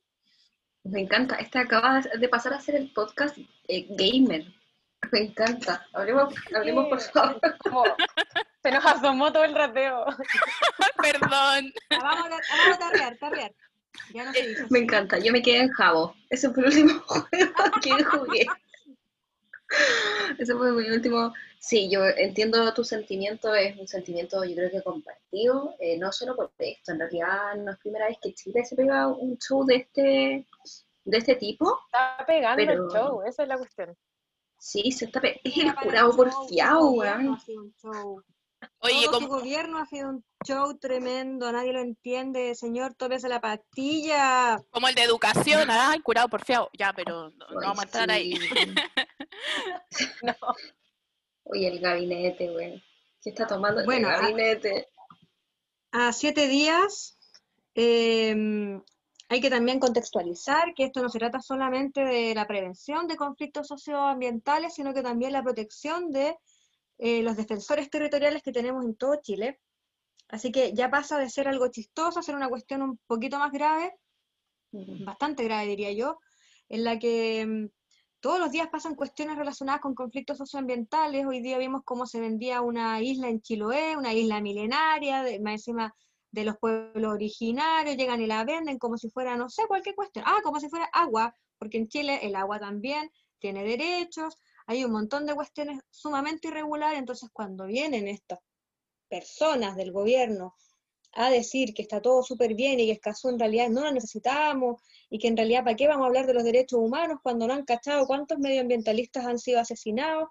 Me 0.83 1.01
encanta, 1.01 1.35
este 1.35 1.59
acaba 1.59 2.01
de 2.01 2.29
pasar 2.29 2.53
a 2.53 2.61
ser 2.61 2.75
el 2.75 2.93
podcast 2.93 3.37
eh, 3.67 3.87
gamer, 3.89 4.45
me 5.11 5.19
encanta, 5.19 5.85
hablemos, 5.93 6.33
hablemos 6.55 6.87
por 6.87 6.99
favor. 7.01 7.95
se 8.63 8.71
nos 8.71 8.85
asomó 8.85 9.31
todo 9.31 9.43
el 9.43 9.55
rateo. 9.55 10.05
Perdón. 11.01 11.71
Vamos 11.89 12.25
a, 12.25 12.29
vamos 12.29 12.75
a 12.75 12.79
tarrear, 12.79 13.17
tarrear. 13.17 13.51
Eh, 14.13 14.55
me 14.69 14.79
encanta, 14.79 15.19
yo 15.19 15.31
me 15.31 15.41
quedé 15.41 15.59
en 15.59 15.69
Jabo. 15.69 16.15
Ese 16.29 16.49
fue 16.49 16.63
el 16.63 16.69
último 16.69 16.99
juego 17.07 17.53
que 17.81 18.03
jugué. 18.03 18.45
Ese 20.37 20.53
fue 20.55 20.71
mi 20.71 20.89
último. 20.89 21.33
Sí, 21.59 21.89
yo 21.89 22.05
entiendo 22.05 22.73
tu 22.73 22.83
sentimiento, 22.83 23.53
es 23.53 23.77
un 23.77 23.87
sentimiento 23.87 24.43
yo 24.45 24.55
creo 24.55 24.71
que 24.71 24.83
compartido, 24.83 25.75
eh, 25.79 25.97
no 25.97 26.11
solo 26.11 26.35
por 26.35 26.51
esto, 26.59 26.91
en 26.91 26.99
realidad 26.99 27.55
no 27.57 27.71
es 27.71 27.77
primera 27.79 28.07
vez 28.07 28.17
que 28.21 28.33
Chile 28.33 28.63
se 28.63 28.75
pega 28.75 29.07
un 29.07 29.37
show 29.37 29.65
de 29.65 29.75
este, 29.75 30.45
de 31.03 31.17
este 31.17 31.35
tipo. 31.35 31.79
Está 31.87 32.23
pegando 32.25 32.61
el 32.61 32.79
show, 32.89 33.21
esa 33.23 33.43
es 33.43 33.49
la 33.49 33.57
cuestión. 33.57 33.97
Sí, 34.59 34.91
se 34.91 35.05
está 35.05 35.19
pegando. 35.19 35.41
Es 35.43 35.57
el 35.57 35.71
jurado 35.75 36.15
porfiado, 36.15 36.91
weón. 36.91 37.37
Oye, 38.79 39.05
Todo 39.05 39.19
su 39.21 39.27
gobierno 39.27 39.79
ha 39.79 39.85
sido 39.85 40.09
un 40.09 40.25
show 40.45 40.77
tremendo, 40.77 41.51
nadie 41.51 41.73
lo 41.73 41.81
entiende, 41.81 42.55
señor, 42.55 42.93
tómese 42.93 43.27
la 43.27 43.41
pastilla. 43.41 44.61
Como 44.71 44.87
el 44.87 44.95
de 44.95 45.03
educación, 45.03 45.69
ah, 45.69 45.93
el 45.95 46.03
curado 46.03 46.29
porfiado, 46.29 46.69
ya, 46.77 46.93
pero 46.93 47.29
no, 47.31 47.45
vamos 47.53 47.79
a 47.79 47.83
entrar 47.83 48.11
ahí. 48.11 48.33
no. 50.23 50.35
Oye, 51.43 51.67
el 51.67 51.79
gabinete, 51.79 52.51
güey. 52.51 52.83
¿Qué 53.21 53.31
está 53.31 53.47
tomando 53.47 53.81
el 53.81 54.01
gabinete? 54.01 54.87
A, 55.91 56.13
siete 56.13 56.47
días, 56.47 57.17
em, 57.73 58.81
hay 59.29 59.41
que 59.41 59.49
también 59.49 59.79
contextualizar 59.79 60.73
que 60.73 60.85
esto 60.85 61.01
no 61.01 61.09
se 61.09 61.19
trata 61.19 61.41
solamente 61.41 62.03
de 62.03 62.35
la 62.35 62.47
prevención 62.47 63.07
de 63.07 63.17
conflictos 63.17 63.67
socioambientales, 63.67 64.75
sino 64.75 64.93
que 64.93 65.01
también 65.01 65.33
la 65.33 65.43
protección 65.43 66.11
de 66.11 66.37
eh, 66.97 67.21
los 67.21 67.37
defensores 67.37 67.89
territoriales 67.89 68.41
que 68.43 68.51
tenemos 68.51 68.83
en 68.85 68.95
todo 68.95 69.19
Chile. 69.21 69.59
Así 70.29 70.51
que 70.51 70.73
ya 70.73 70.89
pasa 70.89 71.17
de 71.19 71.29
ser 71.29 71.47
algo 71.47 71.67
chistoso 71.69 72.19
a 72.19 72.23
ser 72.23 72.35
una 72.35 72.49
cuestión 72.49 72.81
un 72.81 72.99
poquito 73.07 73.39
más 73.39 73.51
grave, 73.51 73.93
bastante 74.71 75.43
grave 75.43 75.67
diría 75.67 75.91
yo, 75.93 76.19
en 76.67 76.83
la 76.83 76.99
que 76.99 77.45
mm, 77.45 77.67
todos 78.19 78.39
los 78.39 78.51
días 78.51 78.67
pasan 78.69 78.95
cuestiones 78.95 79.37
relacionadas 79.37 79.81
con 79.81 79.95
conflictos 79.95 80.37
socioambientales. 80.37 81.25
Hoy 81.25 81.41
día 81.41 81.57
vimos 81.57 81.83
cómo 81.85 82.05
se 82.05 82.19
vendía 82.19 82.61
una 82.61 83.01
isla 83.01 83.29
en 83.29 83.41
Chiloé, 83.41 83.95
una 83.95 84.13
isla 84.13 84.41
milenaria, 84.41 85.23
de, 85.23 85.39
más 85.39 85.53
encima 85.53 85.93
de 86.31 86.43
los 86.43 86.57
pueblos 86.57 87.13
originarios, 87.13 87.95
llegan 87.95 88.21
y 88.21 88.27
la 88.27 88.43
venden 88.43 88.77
como 88.77 88.97
si 88.97 89.09
fuera, 89.09 89.37
no 89.37 89.49
sé, 89.49 89.65
cualquier 89.67 89.95
cuestión. 89.95 90.25
Ah, 90.27 90.39
como 90.43 90.59
si 90.59 90.67
fuera 90.67 90.89
agua, 90.91 91.33
porque 91.57 91.77
en 91.77 91.87
Chile 91.87 92.19
el 92.23 92.35
agua 92.35 92.59
también 92.59 93.09
tiene 93.39 93.63
derechos, 93.63 94.37
hay 94.67 94.83
un 94.83 94.91
montón 94.91 95.25
de 95.25 95.33
cuestiones 95.33 95.81
sumamente 95.89 96.49
irregulares, 96.49 96.99
entonces 96.99 97.29
cuando 97.33 97.65
vienen 97.65 98.07
estas 98.07 98.39
personas 99.09 99.77
del 99.77 99.93
gobierno 99.93 100.55
a 101.13 101.29
decir 101.29 101.73
que 101.73 101.81
está 101.81 102.01
todo 102.01 102.21
súper 102.21 102.53
bien 102.53 102.79
y 102.79 102.85
que 102.85 102.91
Escazú 102.91 103.29
en 103.29 103.39
realidad 103.39 103.69
no 103.69 103.81
lo 103.83 103.91
necesitamos 103.91 104.81
y 105.09 105.19
que 105.19 105.29
en 105.29 105.37
realidad 105.37 105.63
para 105.63 105.75
qué 105.77 105.87
vamos 105.87 106.03
a 106.03 106.07
hablar 106.07 106.27
de 106.27 106.33
los 106.33 106.43
derechos 106.43 106.79
humanos 106.79 107.19
cuando 107.23 107.47
no 107.47 107.53
han 107.53 107.63
cachado 107.63 108.05
cuántos 108.05 108.37
medioambientalistas 108.39 109.25
han 109.25 109.39
sido 109.39 109.61
asesinados 109.61 110.29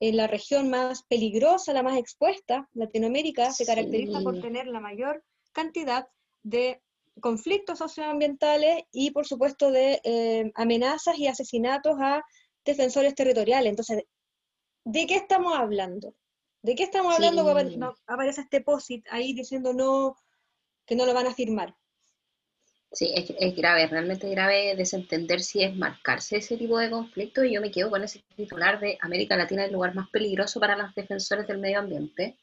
en 0.00 0.16
la 0.16 0.28
región 0.28 0.70
más 0.70 1.02
peligrosa, 1.02 1.72
la 1.72 1.82
más 1.82 1.98
expuesta, 1.98 2.68
Latinoamérica, 2.74 3.52
se 3.52 3.66
caracteriza 3.66 4.20
por 4.20 4.40
tener 4.40 4.66
la 4.66 4.80
mayor 4.80 5.24
cantidad 5.52 6.06
de 6.42 6.80
conflictos 7.20 7.78
socioambientales 7.78 8.84
y 8.92 9.10
por 9.10 9.26
supuesto 9.26 9.70
de 9.70 10.00
eh, 10.04 10.52
amenazas 10.54 11.18
y 11.18 11.26
asesinatos 11.26 11.96
a 12.00 12.22
defensores 12.64 13.14
territoriales. 13.14 13.70
Entonces, 13.70 14.04
¿de 14.84 15.06
qué 15.06 15.16
estamos 15.16 15.54
hablando? 15.54 16.14
¿De 16.62 16.74
qué 16.74 16.84
estamos 16.84 17.14
hablando 17.14 17.42
cuando 17.42 17.94
aparece 18.06 18.40
este 18.40 18.62
POSIT 18.62 19.06
ahí 19.10 19.34
diciendo 19.34 19.74
no, 19.74 20.16
que 20.86 20.96
no 20.96 21.04
lo 21.04 21.12
van 21.12 21.26
a 21.26 21.34
firmar? 21.34 21.74
Sí, 22.94 23.12
es, 23.12 23.56
grave, 23.56 23.88
realmente 23.88 24.30
grave 24.30 24.76
desentender 24.76 25.40
si 25.40 25.64
es 25.64 25.74
marcarse 25.74 26.36
ese 26.36 26.56
tipo 26.56 26.78
de 26.78 26.90
conflicto 26.90 27.42
y 27.42 27.52
yo 27.52 27.60
me 27.60 27.72
quedo 27.72 27.90
con 27.90 28.04
ese 28.04 28.22
titular 28.36 28.78
de 28.78 28.96
América 29.00 29.36
Latina 29.36 29.62
es 29.62 29.68
el 29.68 29.74
lugar 29.74 29.96
más 29.96 30.08
peligroso 30.10 30.60
para 30.60 30.76
los 30.76 30.94
defensores 30.94 31.46
del 31.48 31.58
medio 31.58 31.80
ambiente, 31.80 32.38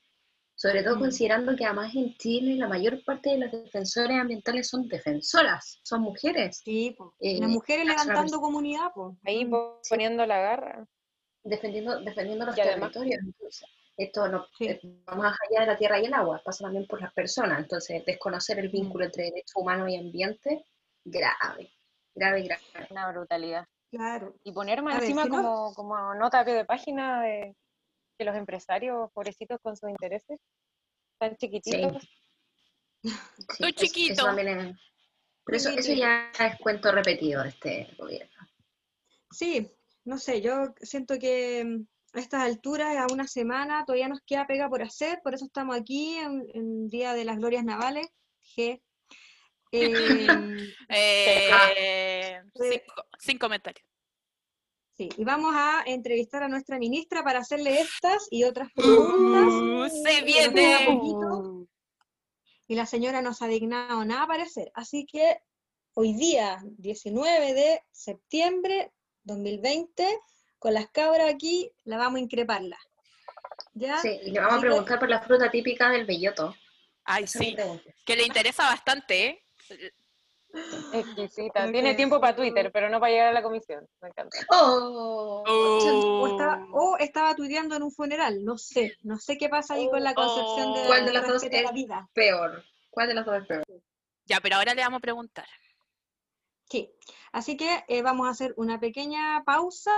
sobre 0.62 0.84
todo 0.84 0.98
mm. 0.98 1.00
considerando 1.00 1.56
que 1.56 1.66
además 1.66 1.92
en 1.96 2.16
Chile 2.18 2.56
la 2.56 2.68
mayor 2.68 3.04
parte 3.04 3.32
de 3.32 3.40
los 3.40 3.52
defensores 3.52 4.16
ambientales 4.16 4.68
son 4.68 4.88
defensoras, 4.88 5.80
son 5.82 6.04
mujeres. 6.04 6.62
Sí, 6.64 6.96
eh, 7.20 7.40
las 7.40 7.50
mujeres 7.50 7.84
levantando 7.84 8.40
comunidad, 8.40 8.92
pues. 8.94 9.18
Ahí 9.26 9.50
poniendo 9.90 10.24
la 10.24 10.40
garra. 10.40 10.86
Defendiendo, 11.44 12.00
defendiendo 12.02 12.46
los 12.46 12.54
territorios. 12.54 13.24
Esto 13.98 14.28
no 14.28 14.46
eh, 14.60 14.80
va 15.10 15.16
más 15.16 15.36
allá 15.50 15.62
de 15.62 15.66
la 15.66 15.78
tierra 15.80 16.00
y 16.00 16.06
el 16.06 16.14
agua, 16.14 16.40
pasa 16.46 16.66
también 16.66 16.86
por 16.86 17.02
las 17.02 17.12
personas. 17.12 17.58
Entonces, 17.58 18.06
desconocer 18.06 18.60
el 18.60 18.70
mm. 18.70 18.72
vínculo 18.72 19.06
entre 19.06 19.24
derecho 19.24 19.54
humano 19.56 19.88
y 19.88 19.98
ambiente, 19.98 20.64
grave, 21.04 21.72
grave, 22.14 22.44
grave. 22.44 22.88
Una 22.92 23.12
brutalidad. 23.12 23.66
Claro. 23.90 24.36
Y 24.44 24.52
poner 24.52 24.84
más 24.84 25.02
encima 25.02 25.28
como, 25.28 25.74
como 25.74 26.14
nota 26.14 26.44
de 26.44 26.66
página 26.66 27.24
de 27.24 27.56
que 28.22 28.26
los 28.26 28.36
empresarios, 28.36 29.12
pobrecitos 29.14 29.60
con 29.64 29.76
sus 29.76 29.90
intereses, 29.90 30.40
tan 31.18 31.36
chiquititos. 31.38 32.08
Sí. 33.04 33.74
chiquito. 33.74 34.24
pero 34.36 35.58
eso, 35.58 35.70
eso 35.72 35.92
ya 35.94 36.32
es 36.38 36.60
cuento 36.60 36.92
repetido 36.92 37.42
de 37.42 37.50
este 37.50 37.96
gobierno. 37.98 38.48
Sí, 39.32 39.72
no 40.06 40.20
sé, 40.20 40.40
yo 40.40 40.76
siento 40.82 41.18
que 41.18 41.64
mm, 41.66 41.88
a 42.14 42.20
estas 42.20 42.42
alturas, 42.44 42.96
a 42.96 43.12
una 43.12 43.28
semana, 43.28 43.86
todavía 43.86 44.08
nos 44.08 44.22
queda 44.22 44.46
pega 44.46 44.70
por 44.70 44.84
hacer, 44.84 45.20
por 45.24 45.34
eso 45.34 45.46
estamos 45.46 45.76
aquí 45.76 46.18
en, 46.18 46.90
Día 46.90 47.14
de 47.14 47.26
las 47.26 47.38
Glorias 47.38 47.64
Navales, 47.64 48.08
G. 48.56 48.80
Em, 49.72 50.58
eh, 50.90 52.40
sin, 53.18 53.40
comentarios. 53.40 53.91
Sí, 54.98 55.10
y 55.18 55.24
vamos 55.24 55.54
a 55.56 55.84
entrevistar 55.86 56.44
a 56.44 56.48
nuestra 56.48 56.78
ministra 56.78 57.24
para 57.24 57.40
hacerle 57.40 57.80
estas 57.82 58.28
y 58.30 58.44
otras 58.44 58.70
preguntas. 58.74 59.46
Uh, 59.46 60.04
se 60.04 60.22
viene. 60.24 61.00
y 62.68 62.76
la 62.76 62.86
señora 62.86 63.22
no 63.22 63.34
se 63.34 63.46
ha 63.46 63.48
dignado 63.48 64.04
nada 64.06 64.22
a 64.22 64.26
aparecer. 64.26 64.72
Así 64.76 65.06
que 65.06 65.42
hoy 65.94 66.14
día, 66.14 66.62
19 66.78 67.54
de 67.54 67.82
septiembre 67.92 68.92
2020, 69.24 70.08
con 70.60 70.74
las 70.74 70.90
cabras 70.90 71.34
aquí, 71.34 71.72
la 71.86 71.98
vamos 71.98 72.18
a 72.18 72.24
increparla. 72.24 72.78
¿Ya? 73.74 73.98
Sí, 74.00 74.20
y 74.24 74.32
le 74.32 74.40
vamos 74.40 74.58
a 74.58 74.62
preguntar 74.62 75.00
por 75.00 75.10
la 75.10 75.22
fruta 75.22 75.50
típica 75.50 75.90
del 75.90 76.06
belloto. 76.06 76.54
Ay, 77.04 77.26
sí, 77.28 77.56
que 78.06 78.16
le 78.16 78.24
interesa 78.24 78.64
bastante, 78.64 79.26
¿eh? 79.26 79.44
Exquisita. 80.94 81.72
Tiene 81.72 81.96
tiempo 81.96 82.20
para 82.20 82.36
Twitter, 82.36 82.72
pero 82.72 82.90
no 82.90 83.00
para 83.00 83.12
llegar 83.12 83.28
a 83.30 83.34
la 83.34 83.44
comisión. 83.44 83.88
Me 84.02 84.10
encanta. 84.10 84.38
Oh. 84.50 85.44
O, 86.74 86.98
estaba, 86.98 87.36
tuiteando 87.36 87.76
en 87.76 87.84
un 87.84 87.92
funeral. 87.92 88.44
No 88.44 88.58
sé. 88.58 88.98
No 89.04 89.18
sé 89.18 89.38
qué 89.38 89.50
pasa 89.50 89.76
ahí 89.76 89.90
con 89.90 90.04
la 90.04 90.14
concepción 90.14 90.74
de, 90.74 90.84
¿Cuál 90.88 91.06
de 91.06 91.14
las 91.14 91.28
dos 91.28 91.44
es 91.44 91.64
la 91.64 91.72
vida. 91.72 92.10
peor? 92.14 92.64
¿Cuál 92.90 93.08
de 93.08 93.14
las 93.14 93.26
dos 93.26 93.42
es 93.42 93.48
peor? 93.48 93.66
Ya, 94.26 94.40
pero 94.42 94.58
ahora 94.58 94.74
le 94.74 94.82
vamos 94.82 94.98
a 94.98 95.02
preguntar. 95.02 95.48
Sí. 96.70 96.90
Así 97.32 97.58
que 97.58 97.84
eh, 97.88 98.02
vamos 98.02 98.28
a 98.28 98.32
hacer 98.32 98.54
una 98.58 98.80
pequeña 98.80 99.44
pausa 99.46 99.92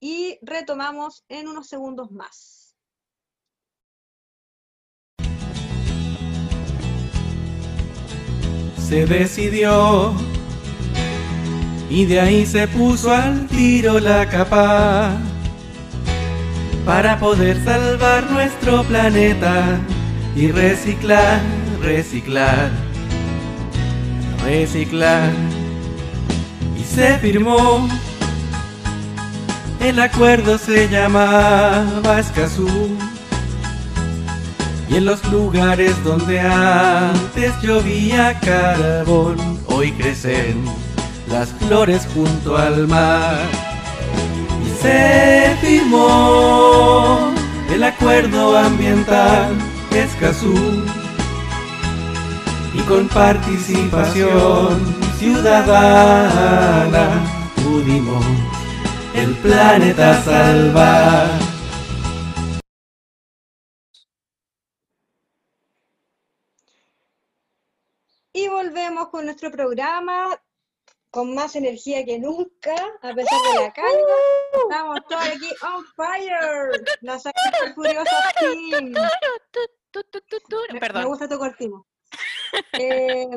y 0.00 0.38
retomamos 0.42 1.24
en 1.28 1.48
unos 1.48 1.68
segundos 1.68 2.10
más. 2.10 2.57
Se 8.88 9.04
decidió 9.04 10.14
y 11.90 12.06
de 12.06 12.20
ahí 12.20 12.46
se 12.46 12.66
puso 12.68 13.12
al 13.12 13.46
tiro 13.46 14.00
la 14.00 14.26
capa 14.28 15.10
para 16.86 17.18
poder 17.18 17.62
salvar 17.64 18.30
nuestro 18.30 18.82
planeta 18.84 19.78
y 20.34 20.50
reciclar, 20.50 21.40
reciclar, 21.82 22.70
reciclar. 24.44 25.32
Y 26.78 26.82
se 26.82 27.18
firmó 27.18 27.86
el 29.80 30.00
acuerdo 30.00 30.56
se 30.56 30.88
llamaba 30.88 32.20
Escazú. 32.20 32.96
Y 34.90 34.96
en 34.96 35.04
los 35.04 35.24
lugares 35.30 36.02
donde 36.02 36.40
antes 36.40 37.52
llovía 37.62 38.38
carbón, 38.40 39.36
hoy 39.66 39.92
crecen 39.92 40.64
las 41.28 41.50
flores 41.50 42.08
junto 42.14 42.56
al 42.56 42.88
mar. 42.88 43.38
Y 44.64 44.70
se 44.82 45.56
firmó 45.60 47.32
el 47.72 47.84
acuerdo 47.84 48.56
ambiental 48.56 49.52
Escazú. 49.90 50.54
Y 52.74 52.80
con 52.82 53.08
participación 53.08 54.78
ciudadana 55.18 57.08
pudimos 57.56 58.24
el 59.14 59.32
planeta 59.36 60.22
salvar. 60.22 61.37
Nuestro 69.28 69.50
programa 69.50 70.40
con 71.10 71.34
más 71.34 71.54
energía 71.54 72.02
que 72.02 72.18
nunca, 72.18 72.74
a 73.02 73.14
pesar 73.14 73.38
de 73.52 73.60
la 73.60 73.72
carga. 73.74 74.16
Estamos 74.62 75.00
todos 75.06 75.26
aquí 75.26 75.50
on 75.62 75.84
fire. 75.96 76.82
Los 77.02 77.22
furiosos 77.74 78.08
team. 78.40 78.94
Perdón. 80.80 81.02
Me 81.02 81.08
gusta 81.08 81.28
tu 81.28 81.38
cortino. 81.38 81.86
Eh, 82.72 83.28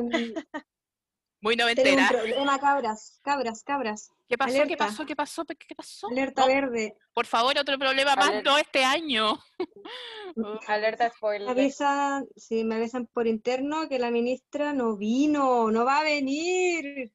muy 1.42 1.54
noventera. 1.54 1.90
Tengo 1.90 2.00
un 2.00 2.08
problema, 2.08 2.58
cabras, 2.58 3.20
cabras, 3.22 3.62
cabras. 3.62 4.10
¿Qué 4.32 4.38
pasó? 4.38 4.66
¿Qué 4.66 4.76
pasó? 4.78 5.04
¿Qué 5.04 5.14
pasó? 5.14 5.44
¿Qué 5.44 5.74
pasó? 5.74 6.08
Alerta 6.08 6.46
verde. 6.46 6.96
Por 7.12 7.26
favor, 7.26 7.54
otro 7.58 7.78
problema 7.78 8.16
más, 8.16 8.42
no 8.42 8.56
este 8.56 8.82
año. 8.82 9.38
Alerta 10.68 11.10
spoiler. 11.10 11.48
Me 11.48 11.52
avisan, 11.52 12.26
sí, 12.34 12.64
me 12.64 12.76
avisan 12.76 13.06
por 13.08 13.26
interno 13.26 13.90
que 13.90 13.98
la 13.98 14.10
ministra 14.10 14.72
no 14.72 14.96
vino, 14.96 15.70
no 15.70 15.84
va 15.84 15.98
a 15.98 16.02
venir. 16.02 17.12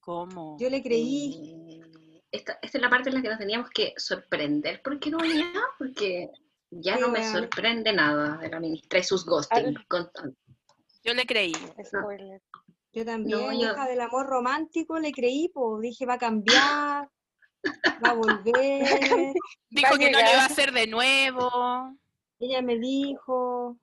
¿Cómo? 0.00 0.56
Yo 0.58 0.70
le 0.70 0.82
creí. 0.82 1.82
Esta, 2.30 2.58
esta 2.62 2.78
es 2.78 2.82
la 2.82 2.88
parte 2.88 3.10
en 3.10 3.16
la 3.16 3.20
que 3.20 3.28
nos 3.28 3.38
teníamos 3.38 3.68
que 3.68 3.92
sorprender. 3.98 4.80
¿Por 4.80 4.98
qué 4.98 5.10
no 5.10 5.18
venía? 5.18 5.52
Porque 5.78 6.30
ya 6.70 6.96
no 6.96 7.10
me 7.10 7.30
sorprende 7.30 7.92
nada 7.92 8.38
de 8.38 8.48
la 8.48 8.58
ministra 8.58 9.00
y 9.00 9.02
sus 9.02 9.26
ghosting. 9.26 9.76
Yo 11.04 11.12
le 11.12 11.26
creí. 11.26 11.52
Spoiler. 11.84 12.40
Yo 12.94 13.04
también, 13.04 13.38
No, 13.38 13.52
yo- 13.52 13.72
hija 13.72 13.86
del 13.88 14.00
amor 14.00 14.26
romántico, 14.26 14.98
le 14.98 15.12
creí, 15.12 15.48
pues 15.48 15.80
dije, 15.82 16.06
va 16.06 16.14
a 16.14 16.18
cambiar, 16.18 17.08
va 18.04 18.10
a 18.10 18.14
volver. 18.14 18.54
Dijo 19.70 19.92
Va 19.94 19.98
que 19.98 20.10
no 20.10 20.18
lo 20.20 20.30
iba 20.30 20.42
a 20.42 20.46
hacer 20.46 20.70
de 20.72 20.86
nuevo. 20.86 21.50
Ella 22.38 22.62
me 22.62 22.78
dijo, 22.78 23.76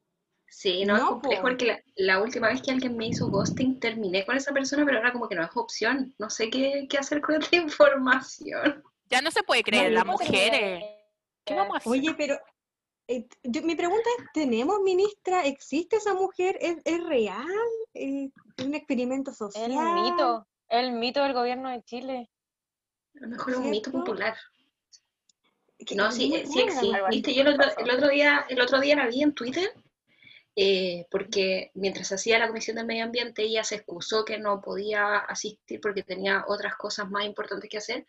Sí, 0.47 0.83
no, 0.85 0.95
es 0.95 1.01
No, 1.01 1.07
complejo 1.09 1.41
porque 1.41 1.65
la, 1.65 1.81
la 1.95 2.21
última 2.21 2.49
vez 2.49 2.61
que 2.61 2.71
alguien 2.71 2.95
me 2.97 3.07
hizo 3.07 3.29
ghosting 3.29 3.79
terminé 3.79 4.25
con 4.25 4.35
esa 4.35 4.51
persona, 4.53 4.85
pero 4.85 4.97
ahora 4.97 5.13
como 5.13 5.27
que 5.29 5.35
no 5.35 5.43
es 5.43 5.49
opción. 5.55 6.13
No 6.19 6.29
sé 6.29 6.49
qué, 6.49 6.87
qué 6.89 6.97
hacer 6.97 7.21
con 7.21 7.41
esta 7.41 7.55
información. 7.57 8.83
Ya 9.09 9.21
no 9.21 9.31
se 9.31 9.43
puede 9.43 9.63
creer, 9.63 9.89
yo 9.89 9.95
las 9.95 10.03
¿Cómo 10.03 10.17
mujeres. 10.17 10.83
¿Qué 11.45 11.55
vamos 11.55 11.75
a 11.75 11.77
hacer? 11.77 11.91
oye, 11.91 12.13
pero 12.17 12.37
eh, 13.07 13.27
yo- 13.43 13.61
mi 13.63 13.75
pregunta 13.75 14.09
es, 14.19 14.25
¿tenemos 14.33 14.79
ministra? 14.81 15.45
¿Existe 15.45 15.97
esa 15.97 16.13
mujer? 16.13 16.57
¿Es, 16.61 16.77
es 16.85 17.03
real? 17.03 17.47
Eh, 17.93 18.29
¿Es 18.57 18.65
un 18.65 18.73
experimento 18.75 19.33
social? 19.33 19.71
El 19.71 20.01
mito, 20.01 20.47
el 20.69 20.91
mito 20.93 21.23
del 21.23 21.33
gobierno 21.33 21.69
de 21.69 21.83
Chile. 21.83 22.29
A 23.17 23.19
lo 23.21 23.27
mejor 23.29 23.53
es 23.53 23.59
un 23.59 23.69
mito 23.69 23.91
popular. 23.91 24.37
Que- 25.85 25.95
No, 25.95 26.11
sí, 26.11 26.33
eh, 26.35 26.45
sí 26.45 26.61
existe. 26.61 27.33
Yo 27.33 27.41
el 27.41 27.47
otro, 27.49 27.63
pasó. 27.67 27.79
el 27.79 27.89
otro 27.91 28.09
día, 28.09 28.45
el 28.49 28.61
otro 28.61 28.79
día 28.79 28.95
la 28.95 29.07
vi 29.07 29.23
en 29.23 29.33
Twitter, 29.33 29.73
eh, 30.55 31.07
porque 31.09 31.71
mientras 31.73 32.11
hacía 32.11 32.39
la 32.39 32.47
Comisión 32.47 32.77
del 32.77 32.85
Medio 32.85 33.03
Ambiente, 33.03 33.41
ella 33.43 33.63
se 33.63 33.75
excusó 33.75 34.23
que 34.23 34.37
no 34.37 34.61
podía 34.61 35.17
asistir 35.17 35.81
porque 35.81 36.03
tenía 36.03 36.45
otras 36.47 36.75
cosas 36.75 37.09
más 37.09 37.25
importantes 37.25 37.69
que 37.69 37.77
hacer. 37.79 38.05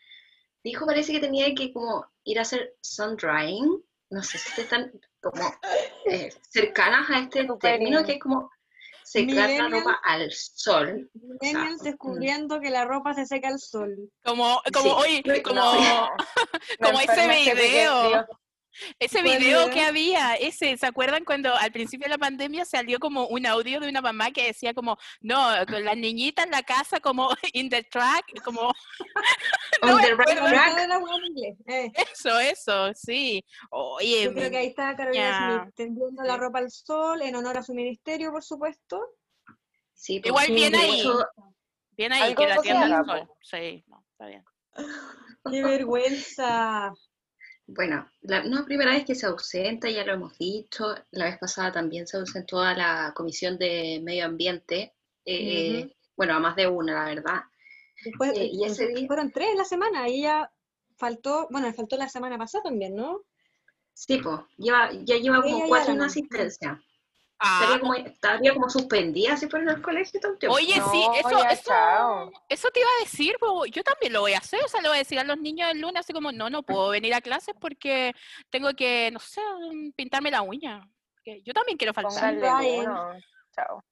Dijo, 0.63 0.87
parece 0.87 1.13
que 1.13 1.21
tenía 1.21 1.53
que 1.55 1.73
como 1.73 2.07
ir 2.25 2.39
a 2.39 2.43
hacer 2.43 2.77
sun 2.81 3.17
drying. 3.17 3.83
No 4.11 4.23
sé 4.23 4.39
si 4.39 4.61
están 4.61 4.93
como 5.21 5.43
eh, 6.05 6.31
cercanas 6.51 7.09
a 7.11 7.21
este 7.21 7.49
término 7.59 8.05
que 8.05 8.13
es 8.13 8.21
como 8.21 8.51
secar 9.05 9.51
la 9.51 9.69
ropa 9.69 10.01
al 10.05 10.31
sol. 10.33 11.11
Millennials 11.15 11.83
mm. 11.83 11.85
descubriendo 11.85 12.61
que 12.61 12.71
la 12.71 12.85
ropa 12.85 13.15
se 13.15 13.27
seca 13.27 13.49
al 13.49 13.59
sol. 13.59 14.11
Como, 14.25 14.61
como, 14.73 15.03
Sí. 15.03 15.23
No, 15.25 15.43
como, 15.43 15.61
No, 15.61 16.11
como 16.81 17.01
ese 17.01 17.29
video. 17.29 18.27
Ese 18.99 19.23
¿Cuál 19.23 19.39
video 19.39 19.71
que 19.71 19.81
había, 19.83 20.35
ese, 20.35 20.77
¿se 20.77 20.87
acuerdan 20.87 21.25
cuando 21.25 21.55
al 21.55 21.73
principio 21.73 22.07
de 22.07 22.11
la 22.11 22.19
pandemia 22.19 22.65
salió 22.65 22.99
como 22.99 23.27
un 23.27 23.47
audio 23.47 23.81
de 23.81 23.89
una 23.89 24.01
mamá 24.01 24.31
que 24.31 24.47
decía 24.47 24.75
como, 24.75 24.97
no, 25.21 25.37
con 25.69 25.85
las 25.85 25.97
niñitas 25.97 26.45
en 26.47 26.51
la 26.51 26.63
casa 26.63 27.01
como 27.01 27.29
in 27.53 27.69
the 27.69 27.83
track, 27.91 28.25
como 28.45 28.73
On 29.83 30.01
the 30.01 30.15
right 30.15 30.39
track. 30.39 30.89
la 30.89 31.75
eh. 31.75 31.93
eso, 32.13 32.39
eso, 32.39 32.93
sí. 32.95 33.45
Oye, 33.71 34.25
Yo 34.25 34.33
creo 34.35 34.51
que 34.51 34.59
ahí 34.59 34.67
está 34.69 34.95
Carolina. 34.97 35.63
Smith 35.63 35.75
tendiendo 35.75 36.23
la 36.23 36.37
ropa 36.37 36.59
al 36.59 36.71
sol 36.71 37.23
en 37.23 37.35
honor 37.35 37.59
a 37.59 37.63
su 37.63 37.75
ministerio, 37.75 38.31
por 38.31 38.43
supuesto. 38.45 39.01
Sí, 39.95 40.21
pues, 40.21 40.31
Igual 40.31 40.47
bien 40.53 40.75
ahí. 40.75 41.05
bien 41.93 42.13
ahí 42.13 42.35
que 42.35 42.47
la 42.47 42.61
tienda 42.61 42.99
al 42.99 43.05
sol. 43.07 43.27
po. 43.27 43.37
Sí, 43.43 43.85
no, 43.87 44.05
está 44.13 44.27
bien. 44.27 44.45
¡Qué 45.51 45.63
vergüenza! 45.63 46.93
Bueno, 47.67 48.07
la 48.23 48.43
no 48.43 48.65
primera 48.65 48.91
vez 48.93 49.05
que 49.05 49.15
se 49.15 49.27
ausenta, 49.27 49.89
ya 49.89 50.05
lo 50.05 50.15
hemos 50.15 50.37
dicho. 50.37 50.95
La 51.13 51.27
vez 51.27 51.39
pasada 51.39 51.73
también 51.73 52.07
se 52.07 52.17
ausentó 52.17 52.61
a 52.61 52.75
la 52.75 53.13
Comisión 53.15 53.57
de 53.59 54.01
Medio 54.03 54.27
Ambiente. 54.27 54.93
eh, 55.25 55.95
Bueno, 56.17 56.35
a 56.35 56.41
más 56.41 56.57
de 56.57 56.67
una, 56.67 56.93
la 56.95 57.05
verdad. 57.15 57.43
Después, 58.05 58.37
Eh, 58.37 58.51
y 58.53 58.65
ese 58.65 58.85
eh, 58.85 58.95
día- 58.95 59.07
fueron 59.07 59.31
tres 59.31 59.51
en 59.51 59.59
la 59.59 59.65
semana 59.65 60.09
y 60.09 60.21
ella 60.21 60.51
faltó, 60.97 61.49
bueno, 61.51 61.67
le 61.69 61.73
faltó 61.73 61.97
la 61.97 62.09
semana 62.09 62.37
pasada 62.37 62.65
también, 62.65 62.95
¿no? 62.95 63.23
Sí, 63.95 64.19
pues, 64.19 64.41
lleva, 64.59 64.91
ya 65.05 65.17
lleva 65.17 65.43
como 65.43 65.59
ya 65.61 65.67
cuatro 65.69 65.89
la 65.95 65.95
en 65.95 66.03
asistencia. 66.03 66.83
Ah, 67.45 67.59
Estaría 67.61 67.81
como, 67.81 67.95
estaría 67.95 68.55
como 68.55 68.71
suspendida 68.71 69.37
si 69.37 69.49
fuera 69.49 69.65
en 69.65 69.77
el 69.77 69.83
colegio 69.83 70.21
tiempo. 70.21 70.57
Oye, 70.57 70.75
sí, 70.75 71.05
eso, 71.17 71.45
eso, 72.49 72.69
te 72.71 72.81
iba 72.81 72.89
a 72.89 73.03
decir, 73.03 73.37
po, 73.41 73.67
yo 73.67 73.83
también 73.83 74.13
lo 74.13 74.21
voy 74.21 74.35
a 74.35 74.39
hacer, 74.39 74.61
o 74.65 74.69
sea, 74.69 74.81
le 74.81 74.89
voy 74.89 74.97
a 74.97 74.99
decir 75.01 75.19
a 75.19 75.25
los 75.25 75.39
niños 75.39 75.69
el 75.73 75.81
lunes 75.81 76.01
así 76.01 76.13
como, 76.13 76.31
no, 76.31 76.51
no 76.51 76.63
puedo 76.63 76.91
venir 76.91 77.15
a 77.15 77.21
clases 77.21 77.57
porque 77.61 78.15
tengo 78.51 78.73
que, 78.75 79.11
no 79.13 79.19
sé, 79.19 79.41
pintarme 79.97 80.31
la 80.31 80.43
uña. 80.43 80.89
Que 81.25 81.43
Yo 81.43 81.53
también 81.53 81.79
quiero 81.79 81.93
faltar. 81.93 82.39
Chao. 83.55 83.83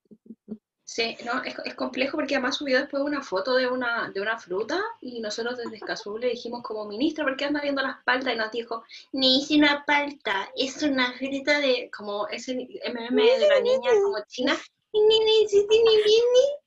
Sí, 0.92 1.16
no, 1.24 1.40
es, 1.44 1.54
es 1.64 1.74
complejo 1.76 2.16
porque 2.16 2.34
además 2.34 2.56
subió 2.56 2.80
después 2.80 3.04
una 3.04 3.22
foto 3.22 3.54
de 3.54 3.68
una, 3.68 4.10
de 4.10 4.20
una 4.20 4.36
fruta 4.40 4.82
y 5.00 5.20
nosotros 5.20 5.56
desde 5.56 5.76
Escazú 5.76 6.18
le 6.18 6.30
dijimos 6.30 6.64
como 6.64 6.84
ministra, 6.84 7.22
¿por 7.22 7.36
qué 7.36 7.44
anda 7.44 7.60
viendo 7.60 7.80
las 7.80 8.02
paltas? 8.02 8.34
Y 8.34 8.36
nos 8.36 8.50
dijo, 8.50 8.82
ni 9.12 9.38
hice 9.38 9.54
una 9.54 9.84
palta, 9.84 10.50
es 10.56 10.82
una 10.82 11.12
fruta 11.12 11.60
de, 11.60 11.88
como 11.96 12.26
ese 12.26 12.54
MM 12.54 13.14
de 13.14 13.48
la 13.48 13.60
niña 13.60 13.90
como 14.02 14.16
china, 14.26 14.56
ni 14.92 15.00
ni 15.00 15.20
ni 15.20 15.48
si 15.48 15.64
ni 15.68 15.78
ni 15.78 15.86
ni 15.86 16.60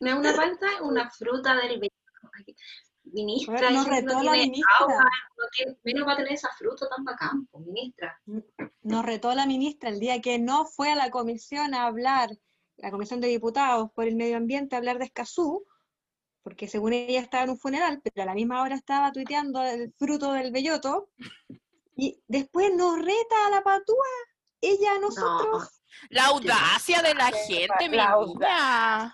no 0.00 0.10
es 0.10 0.16
una 0.18 0.36
palta, 0.36 0.66
es 0.74 0.80
una 0.82 1.10
fruta 1.10 1.56
del. 1.56 1.80
Ministra, 3.04 3.70
no 3.70 3.84
retó 3.86 4.22
la 4.22 4.32
tiene 4.32 4.50
ministra. 4.50 4.74
agua, 4.80 5.10
no 5.38 5.44
tiene, 5.56 5.76
menos 5.84 6.06
va 6.06 6.12
a 6.12 6.16
tener 6.16 6.32
esa 6.34 6.50
fruta 6.50 6.86
tan 6.86 7.02
bacán, 7.02 7.46
pues, 7.46 7.64
ministra. 7.64 8.20
Nos 8.82 9.04
retó 9.06 9.34
la 9.34 9.46
ministra 9.46 9.88
el 9.88 9.98
día 10.00 10.20
que 10.20 10.38
no 10.38 10.66
fue 10.66 10.92
a 10.92 10.96
la 10.96 11.10
comisión 11.10 11.74
a 11.74 11.86
hablar, 11.86 12.28
la 12.82 12.90
comisión 12.90 13.20
de 13.20 13.28
diputados 13.28 13.90
por 13.92 14.06
el 14.06 14.16
medio 14.16 14.36
ambiente 14.36 14.74
a 14.74 14.78
hablar 14.78 14.98
de 14.98 15.04
Escazú, 15.04 15.64
porque 16.42 16.68
según 16.68 16.92
ella 16.94 17.20
estaba 17.20 17.44
en 17.44 17.50
un 17.50 17.58
funeral, 17.58 18.00
pero 18.02 18.22
a 18.22 18.26
la 18.26 18.34
misma 18.34 18.62
hora 18.62 18.74
estaba 18.74 19.12
tuiteando 19.12 19.62
el 19.62 19.92
fruto 19.98 20.32
del 20.32 20.52
belloto, 20.52 21.10
y 21.96 22.22
después 22.28 22.74
nos 22.74 22.98
reta 22.98 23.46
a 23.46 23.50
la 23.50 23.62
patúa, 23.62 24.06
ella 24.60 24.94
a 24.94 24.98
nosotros. 24.98 25.82
La 26.08 26.26
audacia 26.26 27.02
de 27.02 27.14
la 27.14 27.26
gente, 27.26 27.88
mi 27.90 27.96
la 27.96 28.12
no. 28.12 29.12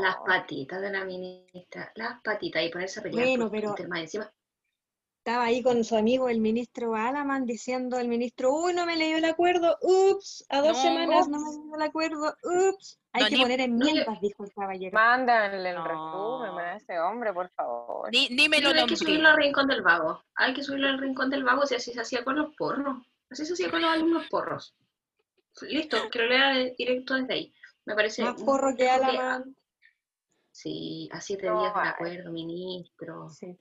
Las 0.00 0.16
patitas 0.24 0.80
de 0.80 0.90
la 0.90 1.04
ministra, 1.04 1.92
las 1.96 2.22
patitas 2.22 2.62
y 2.62 2.70
ponerse 2.70 3.00
a 3.00 3.02
pelear 3.02 3.26
Bueno, 3.26 3.44
por 3.46 3.50
pero- 3.52 3.68
Twitter 3.74 3.88
más 3.88 4.00
encima. 4.00 4.32
Estaba 5.26 5.44
ahí 5.46 5.62
con 5.62 5.82
su 5.84 5.96
amigo 5.96 6.28
el 6.28 6.38
ministro 6.38 6.94
Alaman 6.94 7.46
diciendo 7.46 7.98
el 7.98 8.08
ministro, 8.08 8.52
uy, 8.52 8.74
no 8.74 8.84
me 8.84 8.94
leyó 8.94 9.16
el 9.16 9.24
acuerdo, 9.24 9.78
ups, 9.80 10.44
a 10.50 10.58
dos 10.60 10.76
No. 10.76 10.82
semanas 10.82 11.28
no 11.28 11.38
me 11.40 11.50
leyó 11.50 11.74
el 11.76 11.80
acuerdo, 11.82 12.36
ups. 12.42 13.00
Hay 13.14 13.22
No, 13.22 13.28
que 13.30 13.36
ni- 13.36 13.42
poner 13.42 13.58
no, 13.60 13.64
enmiendas, 13.64 14.20
dijo 14.20 14.44
el 14.44 14.52
caballero. 14.52 14.92
Mándanle 14.92 15.70
el 15.70 15.76
No. 15.76 15.84
resumen 15.88 16.58
a 16.66 16.76
ese 16.76 17.00
hombre, 17.00 17.32
por 17.32 17.48
favor. 17.52 18.10
Ni, 18.12 18.28
ni 18.28 18.50
me 18.50 18.60
lo 18.60 18.68
Pero 18.68 18.80
hay 18.82 18.86
que 18.86 18.96
subirlo 18.96 19.28
al 19.30 19.36
rincón 19.38 19.66
del 19.66 19.80
vago. 19.80 20.22
Hay 20.34 20.52
que 20.52 20.62
subirlo 20.62 20.88
al 20.88 20.98
rincón 20.98 21.30
del 21.30 21.42
vago 21.42 21.64
si 21.64 21.74
así 21.74 21.94
se 21.94 22.02
hacía 22.02 22.22
con 22.22 22.36
los 22.36 22.54
porros. 22.54 22.98
Así 23.30 23.46
se 23.46 23.54
hacía 23.54 23.70
con 23.70 23.80
los 23.80 23.90
alumnos 23.90 24.26
porros. 24.28 24.76
Listo, 25.62 26.10
que 26.10 26.18
lo 26.18 26.26
lea 26.26 26.48
de- 26.50 26.74
directo 26.76 27.14
desde 27.14 27.32
ahí. 27.32 27.54
Me 27.86 27.94
parece. 27.94 28.22
Más 28.24 28.42
porro 28.42 28.76
que 28.76 28.90
Alaman. 28.90 29.56
Sí, 30.50 31.08
a 31.12 31.22
siete 31.22 31.46
No 31.46 31.60
días 31.62 31.72
del 31.74 31.82
hay. 31.82 31.88
acuerdo, 31.88 32.30
ministro. 32.30 33.30
Sí. 33.30 33.58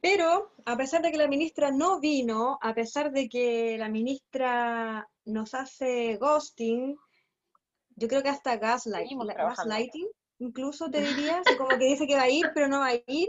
Pero, 0.00 0.52
a 0.64 0.76
pesar 0.76 1.02
de 1.02 1.10
que 1.10 1.18
la 1.18 1.28
ministra 1.28 1.70
no 1.70 2.00
vino, 2.00 2.58
a 2.62 2.74
pesar 2.74 3.10
de 3.12 3.28
que 3.28 3.76
la 3.78 3.88
ministra 3.88 5.08
nos 5.24 5.54
hace 5.54 6.16
ghosting, 6.16 6.96
yo 7.96 8.08
creo 8.08 8.22
que 8.22 8.28
hasta 8.28 8.56
gaslight, 8.56 9.04
Seguimos 9.04 9.26
la- 9.26 9.34
trabajando. 9.34 9.70
gaslighting, 9.70 10.08
incluso 10.38 10.90
te 10.90 11.00
diría, 11.00 11.42
como 11.56 11.70
que 11.78 11.84
dice 11.86 12.06
que 12.06 12.14
va 12.16 12.22
a 12.22 12.30
ir, 12.30 12.50
pero 12.54 12.68
no 12.68 12.80
va 12.80 12.88
a 12.88 12.94
ir. 12.94 13.28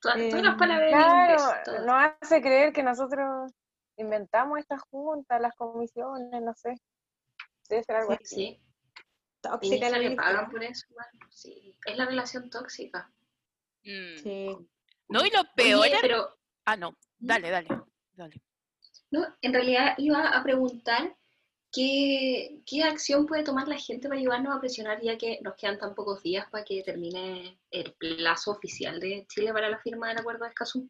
Todas, 0.00 0.18
Eh, 0.18 0.30
todas 0.30 0.44
las 0.44 0.56
palabras. 0.56 0.90
Claro, 0.90 1.86
nos 1.86 2.12
hace 2.20 2.40
creer 2.42 2.72
que 2.72 2.82
nosotros 2.82 3.52
inventamos 3.96 4.58
estas 4.58 4.82
juntas, 4.90 5.40
las 5.40 5.54
comisiones, 5.54 6.42
no 6.42 6.54
sé. 6.54 6.74
Debe 7.68 7.84
ser 7.84 7.96
algo 7.96 8.12
Sí, 8.12 8.18
así. 8.22 8.34
Sí, 8.34 8.60
Tóxica 9.40 9.88
la 9.90 9.98
le 9.98 10.04
ministra. 10.10 10.24
pagan 10.24 10.50
por 10.50 10.62
eso. 10.62 10.86
bueno, 10.90 11.26
sí, 11.30 11.76
es 11.86 11.96
la 11.96 12.06
relación 12.06 12.48
tóxica. 12.50 13.10
Mm. 13.84 14.16
Sí. 14.22 14.68
No, 15.12 15.24
y 15.24 15.30
lo 15.30 15.42
peor 15.54 15.80
Oye, 15.80 15.94
es- 15.94 16.00
pero 16.00 16.28
Ah, 16.64 16.76
no, 16.76 16.96
dale, 17.18 17.50
dale, 17.50 17.68
dale. 18.14 18.40
No, 19.10 19.26
en 19.40 19.52
realidad 19.52 19.94
iba 19.98 20.28
a 20.28 20.42
preguntar 20.42 21.16
qué, 21.72 22.60
qué 22.66 22.84
acción 22.84 23.26
puede 23.26 23.42
tomar 23.42 23.66
la 23.68 23.76
gente 23.78 24.08
para 24.08 24.20
ayudarnos 24.20 24.56
a 24.56 24.60
presionar, 24.60 25.00
ya 25.02 25.18
que 25.18 25.38
nos 25.42 25.54
quedan 25.56 25.78
tan 25.78 25.94
pocos 25.94 26.22
días 26.22 26.46
para 26.50 26.64
que 26.64 26.82
termine 26.82 27.58
el 27.70 27.92
plazo 27.94 28.52
oficial 28.52 29.00
de 29.00 29.26
Chile 29.28 29.52
para 29.52 29.68
la 29.70 29.78
firma 29.78 30.08
del 30.08 30.18
acuerdo 30.18 30.44
de 30.44 30.50
Escazú. 30.50 30.88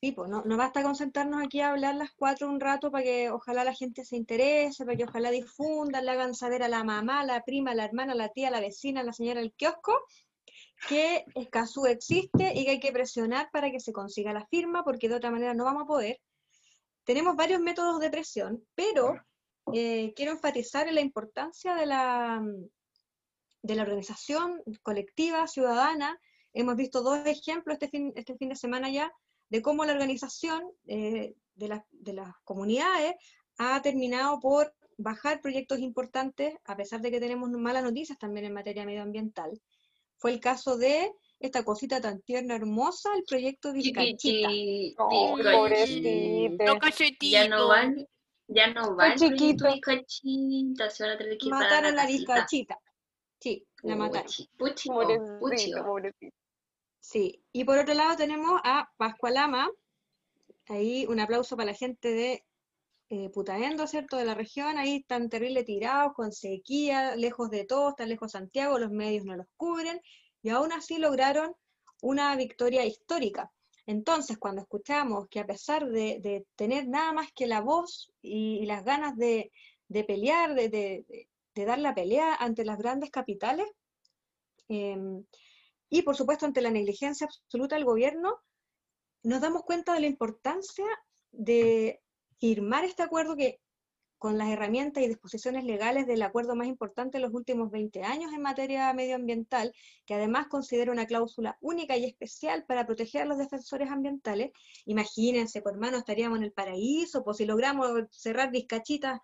Sí, 0.00 0.10
pues 0.10 0.28
no, 0.28 0.42
no 0.44 0.56
basta 0.56 0.82
con 0.82 0.96
sentarnos 0.96 1.40
aquí 1.44 1.60
a 1.60 1.70
hablar 1.70 1.94
las 1.94 2.10
cuatro 2.12 2.48
un 2.48 2.58
rato 2.58 2.90
para 2.90 3.04
que 3.04 3.30
ojalá 3.30 3.62
la 3.62 3.72
gente 3.72 4.04
se 4.04 4.16
interese, 4.16 4.84
para 4.84 4.96
que 4.96 5.04
ojalá 5.04 5.30
difundan, 5.30 6.04
le 6.04 6.10
hagan 6.10 6.34
saber 6.34 6.64
a 6.64 6.68
la 6.68 6.82
mamá, 6.82 7.20
a 7.20 7.24
la 7.24 7.42
prima, 7.44 7.70
a 7.70 7.74
la 7.76 7.84
hermana, 7.84 8.12
a 8.12 8.16
la 8.16 8.28
tía, 8.30 8.48
a 8.48 8.50
la 8.50 8.60
vecina, 8.60 9.00
a 9.00 9.04
la 9.04 9.12
señora 9.12 9.40
del 9.40 9.52
kiosco, 9.52 9.96
que 10.88 11.24
Escazú 11.34 11.86
existe 11.86 12.52
y 12.54 12.64
que 12.64 12.70
hay 12.72 12.80
que 12.80 12.92
presionar 12.92 13.50
para 13.52 13.70
que 13.70 13.80
se 13.80 13.92
consiga 13.92 14.32
la 14.32 14.46
firma, 14.46 14.82
porque 14.84 15.08
de 15.08 15.14
otra 15.16 15.30
manera 15.30 15.54
no 15.54 15.64
vamos 15.64 15.84
a 15.84 15.86
poder. 15.86 16.20
Tenemos 17.04 17.36
varios 17.36 17.60
métodos 17.60 18.00
de 18.00 18.10
presión, 18.10 18.64
pero 18.74 19.14
eh, 19.72 20.12
quiero 20.14 20.32
enfatizar 20.32 20.88
en 20.88 20.94
la 20.96 21.00
importancia 21.00 21.74
de 21.74 21.86
la, 21.86 22.42
de 23.62 23.74
la 23.74 23.82
organización 23.82 24.62
colectiva, 24.82 25.46
ciudadana. 25.46 26.18
Hemos 26.52 26.76
visto 26.76 27.02
dos 27.02 27.18
ejemplos 27.26 27.74
este 27.74 27.88
fin, 27.88 28.12
este 28.16 28.36
fin 28.36 28.48
de 28.50 28.56
semana 28.56 28.90
ya 28.90 29.12
de 29.48 29.62
cómo 29.62 29.84
la 29.84 29.92
organización 29.92 30.62
eh, 30.86 31.34
de, 31.54 31.68
las- 31.68 31.84
de 31.90 32.12
las 32.14 32.34
comunidades 32.44 33.14
ha 33.58 33.80
terminado 33.82 34.40
por 34.40 34.74
bajar 34.98 35.40
proyectos 35.40 35.78
importantes, 35.80 36.54
a 36.64 36.76
pesar 36.76 37.00
de 37.00 37.10
que 37.10 37.20
tenemos 37.20 37.50
malas 37.50 37.82
noticias 37.82 38.18
también 38.18 38.46
en 38.46 38.52
materia 38.52 38.84
medioambiental. 38.84 39.50
Fue 40.22 40.30
el 40.34 40.38
caso 40.38 40.78
de 40.78 41.10
esta 41.40 41.64
cosita 41.64 42.00
tan 42.00 42.22
tierna, 42.22 42.54
hermosa, 42.54 43.10
el 43.16 43.24
proyecto 43.24 43.72
Vizcachita. 43.72 44.48
Oh, 44.98 45.36
pobrecito. 45.36 46.64
No 46.64 46.78
cachetito. 46.78 47.26
Ya 47.26 47.48
no 47.48 47.66
van, 47.66 48.06
ya 48.46 48.68
no 48.68 48.94
van. 48.94 49.16
chiquito. 49.16 49.66
Vizcachita, 49.66 50.90
se 50.90 51.02
van 51.02 51.12
a 51.14 51.18
tener 51.18 51.36
que 51.38 51.48
Mataron 51.48 51.96
la. 51.96 52.06
Vizcachita. 52.06 52.78
Sí, 53.40 53.66
la 53.82 53.96
mataron. 53.96 54.30
Puchi, 54.56 54.88
pobrecito. 54.88 55.84
Sí, 57.00 57.42
y 57.50 57.64
por 57.64 57.78
otro 57.78 57.94
lado 57.94 58.14
tenemos 58.14 58.60
a 58.62 58.88
Pascualama, 58.96 59.68
ahí 60.68 61.04
un 61.08 61.18
aplauso 61.18 61.56
para 61.56 61.72
la 61.72 61.76
gente 61.76 62.12
de 62.12 62.44
eh, 63.12 63.28
Putaendo, 63.28 63.86
¿cierto? 63.86 64.16
De 64.16 64.24
la 64.24 64.34
región, 64.34 64.78
ahí 64.78 64.96
están 64.96 65.28
terrible 65.28 65.64
tirados, 65.64 66.14
con 66.14 66.32
sequía, 66.32 67.14
lejos 67.14 67.50
de 67.50 67.66
todo, 67.66 67.90
están 67.90 68.08
lejos 68.08 68.32
de 68.32 68.38
Santiago, 68.38 68.78
los 68.78 68.90
medios 68.90 69.26
no 69.26 69.36
los 69.36 69.48
cubren, 69.58 70.00
y 70.42 70.48
aún 70.48 70.72
así 70.72 70.96
lograron 70.96 71.54
una 72.00 72.34
victoria 72.36 72.86
histórica. 72.86 73.52
Entonces, 73.84 74.38
cuando 74.38 74.62
escuchamos 74.62 75.28
que 75.28 75.40
a 75.40 75.46
pesar 75.46 75.90
de, 75.90 76.46
tener 76.56 76.88
nada 76.88 77.12
más 77.12 77.30
que 77.34 77.46
la 77.46 77.60
voz 77.60 78.10
y, 78.22 78.64
las 78.64 78.82
ganas 78.82 79.14
de, 79.18 79.50
pelear, 80.06 80.54
de 80.54 81.04
dar 81.54 81.80
la 81.80 81.94
pelea 81.94 82.34
ante 82.36 82.64
las 82.64 82.78
grandes 82.78 83.10
capitales, 83.10 83.68
em, 84.68 85.22
y 85.90 86.00
por 86.00 86.16
supuesto 86.16 86.46
ante 86.46 86.62
la 86.62 86.70
negligencia 86.70 87.26
absoluta 87.26 87.74
del 87.74 87.84
gobierno, 87.84 88.38
nos 89.22 89.42
damos 89.42 89.64
cuenta 89.64 89.92
de 89.92 90.00
la 90.00 90.06
importancia 90.06 90.86
de 91.32 92.01
firmar 92.42 92.84
este 92.84 93.04
acuerdo 93.04 93.36
que 93.36 93.60
con 94.18 94.36
las 94.36 94.48
herramientas 94.48 95.00
y 95.04 95.06
disposiciones 95.06 95.62
legales 95.62 96.08
del 96.08 96.22
acuerdo 96.22 96.56
más 96.56 96.66
importante 96.66 97.18
de 97.18 97.22
los 97.22 97.32
últimos 97.32 97.70
20 97.70 98.02
años 98.02 98.32
en 98.32 98.42
materia 98.42 98.92
medioambiental, 98.92 99.72
que 100.04 100.14
además 100.14 100.48
considera 100.48 100.90
una 100.90 101.06
cláusula 101.06 101.56
única 101.60 101.96
y 101.96 102.04
especial 102.04 102.64
para 102.64 102.84
proteger 102.84 103.22
a 103.22 103.26
los 103.26 103.38
defensores 103.38 103.88
ambientales. 103.90 104.50
Imagínense, 104.86 105.62
por 105.62 105.74
hermano, 105.74 105.98
estaríamos 105.98 106.38
en 106.38 106.44
el 106.44 106.52
paraíso, 106.52 107.22
pues 107.22 107.36
si 107.36 107.46
logramos 107.46 107.88
cerrar 108.10 108.50
Vizcachitas 108.50 109.20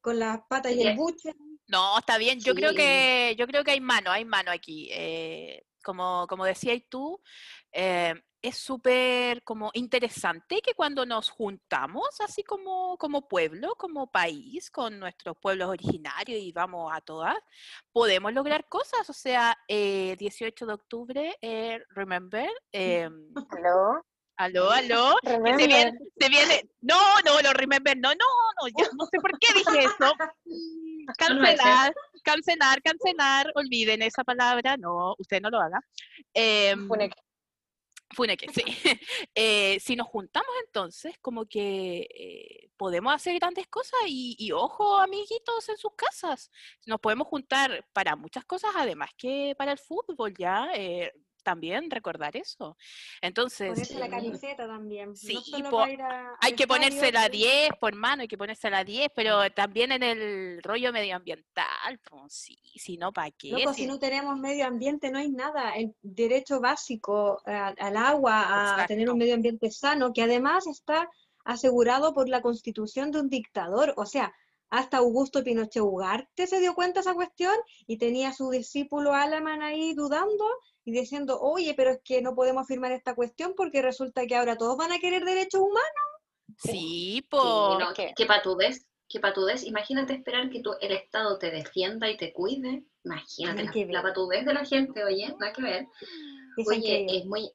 con 0.00 0.18
las 0.18 0.40
patas 0.48 0.72
y 0.72 0.80
el 0.80 0.96
buche. 0.96 1.34
No, 1.66 1.98
está 1.98 2.16
bien. 2.16 2.40
Yo 2.40 2.54
creo 2.54 2.72
que 2.72 3.36
yo 3.38 3.46
creo 3.46 3.62
que 3.62 3.72
hay 3.72 3.80
mano, 3.80 4.10
hay 4.10 4.24
mano 4.24 4.50
aquí. 4.50 4.88
Eh, 4.90 5.64
como 5.88 6.26
como 6.28 6.44
decías 6.44 6.82
tú, 6.90 7.18
eh, 7.72 8.12
es 8.42 8.58
súper 8.58 9.42
como 9.42 9.70
interesante 9.72 10.60
que 10.60 10.74
cuando 10.74 11.06
nos 11.06 11.30
juntamos 11.30 12.08
así 12.20 12.44
como 12.44 12.98
como 12.98 13.26
pueblo, 13.26 13.74
como 13.76 14.10
país, 14.10 14.70
con 14.70 14.98
nuestros 14.98 15.38
pueblos 15.38 15.70
originarios 15.70 16.38
y 16.38 16.52
vamos 16.52 16.92
a 16.94 17.00
todas, 17.00 17.36
podemos 17.90 18.34
lograr 18.34 18.68
cosas. 18.68 19.08
O 19.08 19.14
sea, 19.14 19.56
eh, 19.66 20.14
18 20.18 20.66
de 20.66 20.72
octubre, 20.74 21.36
eh, 21.40 21.80
remember, 21.88 22.50
em, 22.72 23.32
¿Aló? 24.36 24.70
aló, 24.70 25.16
Se 25.24 25.40
viene, 25.40 25.98
se 26.16 26.28
viene, 26.28 26.70
no, 26.82 26.96
no, 27.24 27.40
lo 27.42 27.52
remember, 27.54 27.96
no, 27.96 28.10
no, 28.10 28.26
no, 28.60 28.68
ya 28.68 28.88
no 28.96 29.06
sé 29.06 29.18
por 29.20 29.36
qué 29.38 29.48
dije 29.54 29.84
eso. 29.84 30.12
Cancelar, 31.18 31.94
cancelar, 32.22 32.82
cancelar, 32.82 33.52
olviden 33.54 34.02
esa 34.02 34.24
palabra, 34.24 34.76
no, 34.76 35.14
usted 35.18 35.40
no 35.40 35.50
lo 35.50 35.60
haga. 35.60 35.80
Em, 36.34 36.86
Funeque. 36.86 37.16
Funeque, 38.14 38.46
sí. 38.52 38.62
Eh, 39.34 39.78
si 39.80 39.96
nos 39.96 40.08
juntamos 40.08 40.50
entonces, 40.66 41.16
como 41.20 41.46
que 41.46 42.08
eh, 42.14 42.70
podemos 42.76 43.14
hacer 43.14 43.38
grandes 43.38 43.66
cosas 43.68 44.00
y, 44.06 44.34
y 44.38 44.52
ojo, 44.52 44.98
amiguitos, 44.98 45.68
en 45.68 45.76
sus 45.76 45.92
casas. 45.94 46.50
Nos 46.86 47.00
podemos 47.00 47.28
juntar 47.28 47.86
para 47.92 48.16
muchas 48.16 48.44
cosas, 48.44 48.72
además 48.74 49.10
que 49.16 49.54
para 49.56 49.72
el 49.72 49.78
fútbol, 49.78 50.34
ya. 50.36 50.68
También 51.48 51.90
recordar 51.90 52.36
eso. 52.36 52.76
Entonces, 53.22 53.70
Ponerse 53.70 53.98
la 53.98 54.08
camiseta 54.10 54.66
también. 54.66 55.16
Sí, 55.16 55.38
no 55.62 55.70
po- 55.70 55.80
a- 55.80 56.36
hay 56.40 56.52
que 56.52 56.66
ponerse 56.66 57.10
la 57.10 57.24
estadio, 57.26 57.46
10, 57.48 57.70
por 57.80 57.94
mano, 57.94 58.20
hay 58.22 58.28
que 58.28 58.36
ponerse 58.36 58.68
la 58.68 58.84
10, 58.84 59.08
pero 59.14 59.50
también 59.52 59.92
en 59.92 60.02
el 60.02 60.62
rollo 60.62 60.92
medioambiental, 60.92 61.98
pues 62.10 62.32
sí, 62.34 62.58
si 62.76 62.98
no, 62.98 63.12
¿para 63.12 63.30
qué? 63.30 63.48
Loco, 63.50 63.72
Si- 63.72 63.82
si 63.82 63.86
no 63.86 63.98
tenemos 63.98 64.38
medio 64.38 64.66
ambiente 64.66 65.10
no 65.10 65.18
hay 65.18 65.30
nada. 65.30 65.70
El 65.74 65.94
derecho 66.02 66.60
básico 66.60 67.40
a- 67.46 67.68
al 67.78 67.96
agua, 67.96 68.82
a 68.82 68.86
tener 68.86 69.08
un 69.08 69.16
medio 69.18 69.34
ambiente 69.34 69.70
sano, 69.70 70.12
que 70.12 70.22
además 70.22 70.66
está 70.66 71.08
asegurado 71.44 72.12
por 72.12 72.28
la 72.28 72.42
constitución 72.42 73.10
de 73.10 73.20
un 73.20 73.28
dictador. 73.30 73.94
O 73.96 74.04
sea, 74.04 74.34
hasta 74.70 74.98
Augusto 74.98 75.42
Pinochet 75.42 75.82
Ugarte 75.82 76.46
se 76.46 76.60
dio 76.60 76.74
cuenta 76.74 77.00
de 77.00 77.02
esa 77.02 77.14
cuestión 77.14 77.54
y 77.86 77.96
tenía 77.96 78.28
a 78.28 78.32
su 78.34 78.50
discípulo 78.50 79.14
Alaman 79.14 79.62
ahí 79.62 79.94
dudando 79.94 80.44
y 80.88 81.00
diciendo, 81.00 81.38
oye, 81.40 81.74
pero 81.76 81.90
es 81.90 82.00
que 82.02 82.22
no 82.22 82.34
podemos 82.34 82.66
firmar 82.66 82.92
esta 82.92 83.14
cuestión 83.14 83.52
porque 83.54 83.82
resulta 83.82 84.26
que 84.26 84.34
ahora 84.34 84.56
todos 84.56 84.78
van 84.78 84.90
a 84.90 84.98
querer 84.98 85.22
derechos 85.22 85.60
humanos. 85.60 86.08
Sí, 86.56 86.70
Sí, 86.70 87.26
pues. 87.28 87.42
no, 87.44 87.92
¿Qué? 87.94 88.14
qué 88.16 88.24
patudez, 88.24 88.86
qué 89.06 89.20
patudez. 89.20 89.64
Imagínate 89.64 90.14
esperar 90.14 90.48
que 90.48 90.62
tu, 90.62 90.72
el 90.80 90.92
Estado 90.92 91.38
te 91.38 91.50
defienda 91.50 92.08
y 92.10 92.16
te 92.16 92.32
cuide. 92.32 92.84
Imagínate 93.04 93.64
la, 93.64 93.92
la 93.92 94.02
patudez 94.02 94.46
de 94.46 94.54
la 94.54 94.64
gente, 94.64 95.04
oye, 95.04 95.34
nada 95.38 95.52
que 95.52 95.62
ver. 95.62 95.86
Oye, 96.66 97.06
es 97.18 97.26
muy, 97.26 97.50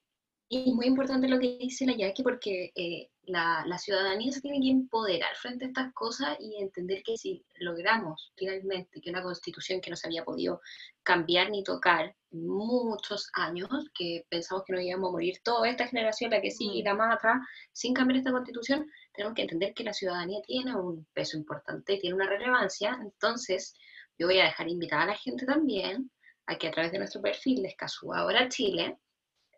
es 0.56 0.74
muy 0.74 0.86
importante 0.86 1.28
lo 1.28 1.38
que 1.38 1.58
dice 1.58 1.86
la 1.86 1.96
Jackie 1.96 2.22
porque 2.22 2.72
eh, 2.74 3.10
la, 3.22 3.64
la 3.66 3.78
ciudadanía 3.78 4.30
se 4.32 4.40
tiene 4.40 4.60
que 4.60 4.70
empoderar 4.70 5.34
frente 5.36 5.64
a 5.64 5.68
estas 5.68 5.92
cosas 5.94 6.36
y 6.38 6.60
entender 6.60 7.02
que 7.02 7.16
si 7.16 7.44
logramos 7.56 8.32
finalmente 8.36 9.00
que 9.00 9.10
una 9.10 9.22
constitución 9.22 9.80
que 9.80 9.90
no 9.90 9.96
se 9.96 10.06
había 10.06 10.24
podido 10.24 10.60
cambiar 11.02 11.50
ni 11.50 11.62
tocar 11.62 12.14
muchos 12.30 13.30
años, 13.34 13.68
que 13.94 14.26
pensamos 14.28 14.64
que 14.66 14.72
nos 14.72 14.82
íbamos 14.82 15.08
a 15.08 15.12
morir 15.12 15.38
toda 15.42 15.68
esta 15.68 15.86
generación, 15.86 16.30
la 16.30 16.40
que 16.40 16.50
sigue 16.50 16.78
y 16.78 16.82
la 16.82 16.94
más 16.94 17.14
atrás, 17.14 17.38
sin 17.72 17.94
cambiar 17.94 18.18
esta 18.18 18.32
constitución, 18.32 18.90
tenemos 19.12 19.34
que 19.34 19.42
entender 19.42 19.74
que 19.74 19.84
la 19.84 19.92
ciudadanía 19.92 20.40
tiene 20.42 20.74
un 20.74 21.06
peso 21.12 21.36
importante, 21.36 21.98
tiene 21.98 22.16
una 22.16 22.28
relevancia, 22.28 22.98
entonces 23.00 23.74
yo 24.18 24.26
voy 24.26 24.40
a 24.40 24.44
dejar 24.44 24.68
invitada 24.68 25.02
a 25.04 25.06
la 25.06 25.16
gente 25.16 25.46
también 25.46 26.10
a 26.46 26.58
que 26.58 26.68
a 26.68 26.70
través 26.70 26.92
de 26.92 26.98
nuestro 26.98 27.22
perfil 27.22 27.62
de 27.62 27.68
Escazú 27.68 28.12
Ahora 28.12 28.48
Chile, 28.48 28.98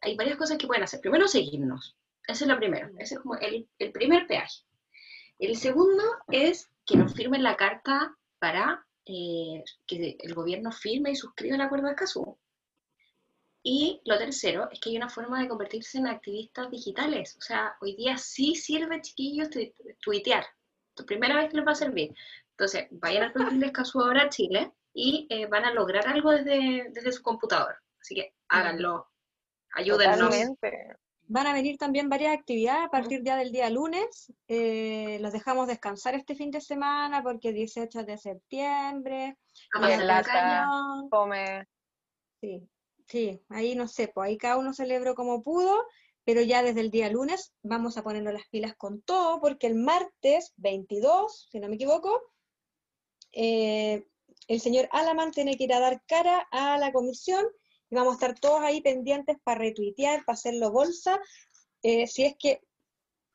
hay 0.02 0.16
varias 0.16 0.36
cosas 0.36 0.58
que 0.58 0.66
pueden 0.66 0.82
hacer. 0.84 1.00
Primero, 1.00 1.28
seguirnos. 1.28 1.96
Ese 2.26 2.44
es 2.44 2.48
lo 2.50 2.56
primero. 2.56 2.90
Ese 2.98 3.14
es 3.14 3.20
como 3.20 3.36
el, 3.36 3.68
el 3.78 3.92
primer 3.92 4.26
peaje. 4.26 4.62
El 5.38 5.56
segundo 5.56 6.02
es 6.28 6.70
que 6.84 6.96
nos 6.96 7.14
firmen 7.14 7.42
la 7.42 7.56
carta 7.56 8.16
para 8.38 8.86
eh, 9.04 9.62
que 9.86 10.16
el 10.18 10.34
gobierno 10.34 10.72
firme 10.72 11.10
y 11.10 11.16
suscriba 11.16 11.54
el 11.56 11.60
acuerdo 11.62 11.86
de 11.86 11.92
Escazú. 11.92 12.38
Y 13.62 14.00
lo 14.04 14.16
tercero 14.16 14.68
es 14.70 14.78
que 14.80 14.90
hay 14.90 14.96
una 14.96 15.08
forma 15.08 15.40
de 15.42 15.48
convertirse 15.48 15.98
en 15.98 16.06
activistas 16.06 16.70
digitales. 16.70 17.36
O 17.36 17.40
sea, 17.40 17.76
hoy 17.80 17.96
día 17.96 18.16
sí 18.16 18.54
sirve, 18.54 19.00
chiquillos, 19.02 19.50
tu- 19.50 19.72
tuitear. 20.00 20.46
La 20.96 21.04
primera 21.04 21.36
vez 21.36 21.50
que 21.50 21.56
les 21.56 21.66
va 21.66 21.72
a 21.72 21.74
servir. 21.74 22.14
Entonces, 22.52 22.86
vayan 22.90 23.24
al 23.24 23.32
perfil 23.32 23.60
de 23.60 23.66
Escazú 23.66 24.00
Ahora 24.00 24.28
Chile 24.28 24.72
y 24.94 25.26
eh, 25.30 25.46
van 25.46 25.64
a 25.64 25.72
lograr 25.74 26.06
algo 26.08 26.30
desde, 26.30 26.86
desde 26.92 27.12
su 27.12 27.22
computador. 27.22 27.76
Así 28.00 28.14
que 28.14 28.34
háganlo. 28.48 29.08
Ayúdennos. 29.76 30.18
Totalmente. 30.18 30.96
Van 31.28 31.46
a 31.46 31.52
venir 31.52 31.76
también 31.76 32.08
varias 32.08 32.32
actividades 32.32 32.86
a 32.86 32.88
partir 32.88 33.22
ya 33.22 33.36
del 33.36 33.52
día 33.52 33.68
lunes. 33.68 34.32
Eh, 34.48 35.18
los 35.20 35.32
dejamos 35.32 35.66
descansar 35.66 36.14
este 36.14 36.34
fin 36.34 36.50
de 36.50 36.60
semana 36.60 37.22
porque 37.22 37.52
18 37.52 38.04
de 38.04 38.16
septiembre. 38.16 39.36
Lata. 39.72 40.66
Come. 41.10 41.66
Sí, 42.40 42.68
sí, 43.06 43.42
ahí 43.50 43.74
no 43.74 43.86
sé, 43.88 44.08
pues 44.08 44.28
ahí 44.28 44.38
cada 44.38 44.56
uno 44.56 44.72
celebró 44.72 45.14
como 45.14 45.42
pudo, 45.42 45.84
pero 46.24 46.42
ya 46.42 46.62
desde 46.62 46.80
el 46.80 46.90
día 46.90 47.10
lunes 47.10 47.52
vamos 47.62 47.96
a 47.96 48.02
ponernos 48.02 48.32
las 48.32 48.46
pilas 48.48 48.74
con 48.76 49.02
todo 49.02 49.40
porque 49.40 49.66
el 49.66 49.74
martes 49.74 50.52
22, 50.56 51.48
si 51.50 51.60
no 51.60 51.68
me 51.68 51.74
equivoco, 51.74 52.22
eh, 53.32 54.06
el 54.48 54.60
señor 54.60 54.88
Alaman 54.92 55.32
tiene 55.32 55.56
que 55.56 55.64
ir 55.64 55.72
a 55.74 55.80
dar 55.80 56.02
cara 56.06 56.46
a 56.50 56.78
la 56.78 56.92
comisión 56.92 57.44
y 57.90 57.94
vamos 57.94 58.12
a 58.12 58.14
estar 58.14 58.38
todos 58.38 58.62
ahí 58.62 58.80
pendientes 58.80 59.36
para 59.42 59.60
retuitear, 59.60 60.24
para 60.24 60.34
hacerlo 60.34 60.70
bolsa, 60.70 61.20
eh, 61.82 62.06
si 62.06 62.24
es 62.24 62.34
que 62.38 62.60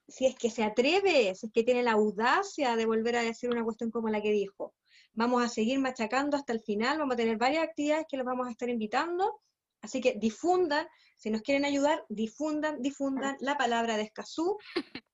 si 0.07 0.25
es 0.25 0.35
que 0.35 0.49
se 0.49 0.63
atreve, 0.63 1.33
si 1.35 1.47
es 1.47 1.53
que 1.53 1.63
tiene 1.63 1.83
la 1.83 1.93
audacia 1.93 2.75
de 2.75 2.85
volver 2.85 3.15
a 3.15 3.23
decir 3.23 3.49
una 3.49 3.63
cuestión 3.63 3.91
como 3.91 4.09
la 4.09 4.21
que 4.21 4.31
dijo. 4.31 4.73
Vamos 5.13 5.43
a 5.43 5.47
seguir 5.47 5.79
machacando 5.79 6.35
hasta 6.35 6.51
el 6.51 6.59
final, 6.59 6.97
vamos 6.97 7.13
a 7.13 7.17
tener 7.17 7.37
varias 7.37 7.63
actividades 7.63 8.05
que 8.09 8.17
los 8.17 8.25
vamos 8.25 8.47
a 8.47 8.51
estar 8.51 8.69
invitando, 8.69 9.39
así 9.81 10.01
que 10.01 10.15
difundan, 10.19 10.85
si 11.17 11.29
nos 11.29 11.41
quieren 11.41 11.63
ayudar, 11.63 12.03
difundan, 12.09 12.81
difundan 12.81 13.37
la 13.39 13.57
palabra 13.57 13.95
de 13.95 14.03
Escazú. 14.03 14.57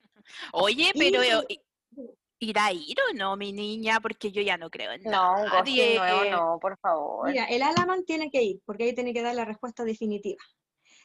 Oye, 0.54 0.92
pero 0.98 1.22
eh, 1.22 1.62
¿irá 2.40 2.66
a 2.68 2.74
ir 2.74 2.96
o 3.10 3.14
no, 3.14 3.36
mi 3.36 3.54
niña? 3.54 4.00
Porque 4.00 4.32
yo 4.32 4.42
ya 4.42 4.58
no 4.58 4.70
creo 4.70 4.92
en 4.92 5.04
No, 5.04 5.44
un 5.44 5.50
ghosting 5.50 5.96
nuevo 5.96 6.26
no, 6.26 6.60
por 6.60 6.78
favor. 6.80 7.30
Mira, 7.30 7.46
el 7.46 7.64
Alaman 7.64 8.04
tiene 8.06 8.30
que 8.30 8.42
ir, 8.44 8.62
porque 8.66 8.86
ahí 8.86 8.96
tiene 8.96 9.14
que 9.14 9.22
dar 9.22 9.36
la 9.36 9.46
respuesta 9.46 9.84
definitiva. 9.84 10.42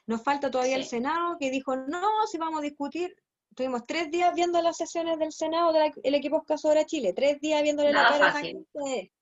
Nos 0.06 0.22
falta 0.22 0.50
todavía 0.50 0.76
el. 0.76 0.84
Senado 0.84 1.36
que 1.38 1.50
dijo, 1.50 1.76
no, 1.76 2.26
si 2.30 2.38
vamos 2.38 2.60
a 2.60 2.62
discutir, 2.62 3.14
Tuvimos 3.54 3.84
tres 3.86 4.10
días 4.10 4.34
viendo 4.34 4.60
las 4.62 4.76
sesiones 4.78 5.18
del 5.18 5.32
Senado 5.32 5.72
del 5.72 6.14
equipo 6.14 6.38
Escasora 6.38 6.86
Chile, 6.86 7.12
tres 7.12 7.38
días 7.40 7.62
viéndole 7.62 7.92
la 7.92 8.02
Nada 8.04 8.10
cara 8.12 8.24
a 8.24 8.28
esa 8.30 8.38
fácil. 8.38 8.66
gente. 8.74 9.12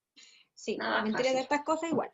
Sí, 0.55 0.77
Nada 0.77 1.03
me 1.03 1.09
enteré 1.09 1.33
de 1.33 1.41
estas 1.41 1.65
cosas 1.65 1.91
igual. 1.91 2.11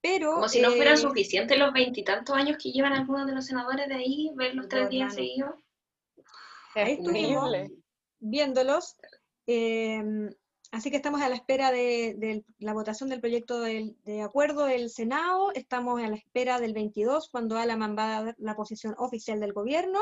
Pero, 0.00 0.34
Como 0.34 0.48
si 0.48 0.60
no 0.60 0.72
fueran 0.72 0.94
eh, 0.94 0.96
suficientes 0.96 1.56
los 1.56 1.72
veintitantos 1.72 2.34
años 2.34 2.56
que 2.60 2.72
llevan 2.72 2.94
algunos 2.94 3.26
de 3.26 3.34
los 3.34 3.46
senadores 3.46 3.86
de 3.86 3.94
ahí, 3.94 4.30
ver 4.34 4.54
los 4.56 4.66
tres 4.68 4.88
días 4.88 5.14
seguidos. 5.14 5.54
Ahí 6.74 6.94
estuvimos. 6.94 7.52
Viéndolos. 8.18 8.96
Eh, 9.54 10.02
así 10.70 10.90
que 10.90 10.96
estamos 10.96 11.20
a 11.22 11.28
la 11.28 11.34
espera 11.36 11.70
de, 11.70 12.14
de 12.16 12.44
la 12.58 12.72
votación 12.72 13.08
del 13.10 13.20
proyecto 13.20 13.60
del- 13.60 13.96
de 14.04 14.22
acuerdo 14.22 14.64
del 14.66 14.88
Senado. 14.90 15.52
Estamos 15.52 16.02
a 16.02 16.08
la 16.08 16.16
espera 16.16 16.58
del 16.60 16.72
22, 16.72 17.28
cuando 17.30 17.56
Alaman 17.58 17.96
va 17.96 18.04
a 18.18 18.22
dar 18.24 18.34
la 18.38 18.54
posición 18.56 18.94
oficial 18.98 19.40
del 19.40 19.52
gobierno. 19.52 20.00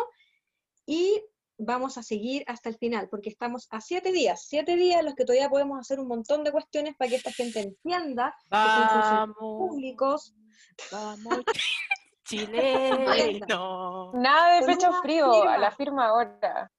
Y 0.87 1.23
vamos 1.59 1.99
a 1.99 2.03
seguir 2.03 2.43
hasta 2.47 2.69
el 2.71 2.77
final, 2.79 3.09
porque 3.11 3.29
estamos 3.29 3.67
a 3.71 3.81
siete 3.83 4.13
días, 4.13 4.45
siete 4.49 4.77
días 4.77 5.01
en 5.01 5.05
los 5.07 5.15
que 5.15 5.25
todavía 5.25 5.51
podemos 5.51 5.79
hacer 5.79 6.01
un 6.01 6.09
montón 6.09 6.43
de 6.43 6.53
cuestiones 6.53 6.95
para 6.97 7.11
que 7.11 7.17
esta 7.17 7.33
gente 7.33 7.61
entienda 7.61 8.35
que 8.51 8.57
son 8.57 8.89
funcionarios 8.89 9.37
Vamos, 9.39 9.59
públicos. 9.69 10.35
vamos, 10.91 11.41
chileno. 12.25 14.13
Nada 14.15 14.61
de 14.61 14.67
pecho 14.67 14.93
frío, 15.03 15.27
a 15.27 15.35
firma. 15.35 15.59
la 15.59 15.71
firma 15.73 16.07
ahora. 16.09 16.71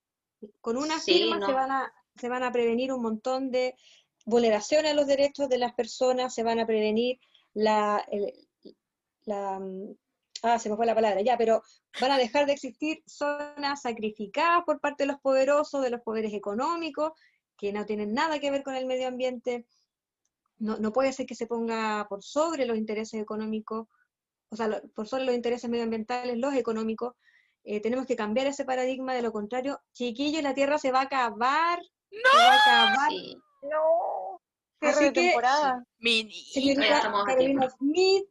Con 0.60 0.78
una 0.78 1.00
Sí, 1.00 1.14
firma 1.14 1.36
se, 1.46 1.52
no. 1.52 1.54
van 1.54 1.72
a, 1.72 1.94
se 2.22 2.30
van 2.30 2.44
a 2.44 2.52
prevenir 2.52 2.94
un 2.94 3.02
montón 3.02 3.50
de 3.50 3.76
vulneraciones 4.26 4.92
a 4.92 4.94
los 4.94 5.08
derechos 5.08 5.50
de 5.50 5.58
las 5.58 5.74
personas, 5.74 6.34
se 6.34 6.44
van 6.44 6.60
a 6.60 6.68
prevenir 6.68 7.20
la, 7.54 8.06
mm, 9.26 9.92
ah, 10.44 10.60
se 10.60 10.70
me 10.70 10.76
fue 10.76 10.86
la 10.86 10.94
palabra, 10.94 11.22
ya, 11.22 11.36
pero 11.36 11.64
van 12.00 12.12
a 12.12 12.20
dejar 12.20 12.46
de 12.46 12.54
existir 12.54 13.02
zonas 13.08 13.82
sacrificadas 13.82 14.64
por 14.66 14.80
parte 14.80 15.04
de 15.04 15.08
los 15.08 15.20
poderosos, 15.20 15.82
de 15.82 15.90
los 15.90 16.02
poderes 16.02 16.34
económicos, 16.34 17.14
que 17.58 17.74
no 17.74 17.86
tienen 17.86 18.14
nada 18.14 18.40
que 18.40 18.52
ver 18.52 18.64
con 18.64 18.76
el 18.76 18.86
medio 18.86 19.08
ambiente. 19.08 19.66
No, 20.60 20.78
no 20.78 20.92
puede 20.92 21.14
ser 21.14 21.26
que 21.26 21.36
se 21.36 21.48
ponga 21.48 22.06
por 22.08 22.24
sobre 22.24 22.68
los 22.68 22.78
intereses 22.78 23.20
económicos, 23.20 23.88
o 24.50 24.56
sea, 24.56 24.82
por 24.94 25.08
sobre 25.08 25.26
los 25.26 25.34
intereses 25.34 25.70
medioambientales, 25.70 26.38
los 26.38 26.54
económicos. 26.54 27.16
Eh, 27.64 27.80
tenemos 27.80 28.06
que 28.06 28.16
cambiar 28.16 28.48
ese 28.48 28.66
paradigma, 28.66 29.14
de 29.14 29.22
lo 29.22 29.32
contrario, 29.32 29.80
chiquillos, 29.94 30.44
la 30.44 30.54
Tierra 30.54 30.78
se 30.78 30.92
va 30.92 31.02
a 31.02 31.04
acabar. 31.04 31.80
Sí. 32.12 33.38
No. 33.64 34.42
Cierre 34.80 34.94
Así 34.96 35.04
de 35.06 35.14
que- 35.14 35.22
temporada. 35.22 35.84
Mi 36.00 36.24
niña. 36.24 36.36
Señorita 36.54 37.12
Carolina. 37.26 37.70
Smith, 37.70 38.26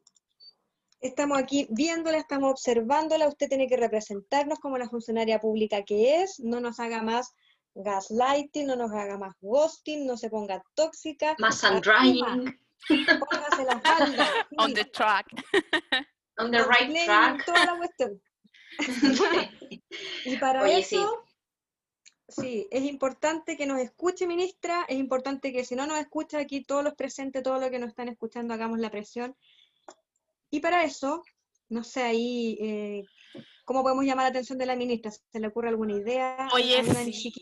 estamos 1.00 1.38
aquí 1.38 1.66
viéndola, 1.70 2.18
estamos 2.18 2.50
observándola, 2.50 3.28
usted 3.28 3.48
tiene 3.48 3.68
que 3.68 3.76
representarnos 3.76 4.58
como 4.58 4.76
la 4.76 4.88
funcionaria 4.88 5.38
pública 5.40 5.82
que 5.84 6.22
es, 6.22 6.40
no 6.40 6.60
nos 6.60 6.80
haga 6.80 7.02
más 7.02 7.32
gaslighting, 7.74 8.66
no 8.66 8.74
nos 8.76 8.90
haga 8.92 9.16
más 9.16 9.34
ghosting, 9.40 10.06
no 10.06 10.16
se 10.16 10.28
ponga 10.28 10.62
tóxica. 10.74 11.36
Más 11.38 11.62
asuma, 11.62 11.80
sun-drying, 11.82 12.58
Póngase 13.20 13.64
la 13.64 13.80
falda. 13.80 14.26
sí, 14.50 14.56
On 14.58 14.74
the 14.74 14.84
track. 14.86 15.26
on 16.38 16.50
the 16.50 16.64
right 16.64 16.92
track. 17.04 17.44
toda 17.46 17.64
la 17.66 17.76
cuestión. 17.76 18.20
Y 20.24 20.36
para 20.36 20.62
Oye, 20.62 20.78
eso, 20.80 20.96
sí. 21.24 21.29
Es 22.38 22.84
importante 22.84 23.56
que 23.56 23.66
nos 23.66 23.80
escuche, 23.80 24.26
ministra, 24.26 24.84
es 24.88 24.98
importante 24.98 25.52
que 25.52 25.64
si 25.64 25.74
no 25.74 25.86
nos 25.86 25.98
escucha 25.98 26.38
aquí, 26.38 26.64
todos 26.64 26.84
los 26.84 26.94
presentes, 26.94 27.42
todos 27.42 27.60
los 27.60 27.70
que 27.70 27.78
nos 27.78 27.90
están 27.90 28.08
escuchando, 28.08 28.54
hagamos 28.54 28.78
la 28.78 28.90
presión. 28.90 29.36
Y 30.50 30.60
para 30.60 30.84
eso, 30.84 31.22
no 31.68 31.84
sé 31.84 32.02
ahí, 32.02 32.58
eh, 32.60 33.04
¿cómo 33.64 33.82
podemos 33.82 34.04
llamar 34.04 34.24
la 34.24 34.30
atención 34.30 34.58
de 34.58 34.66
la 34.66 34.76
ministra? 34.76 35.10
¿Se 35.10 35.40
le 35.40 35.46
ocurre 35.46 35.68
alguna 35.68 35.94
idea? 35.94 36.48
Oye, 36.52 36.78
¿Alguna 36.78 37.04
sí, 37.04 37.32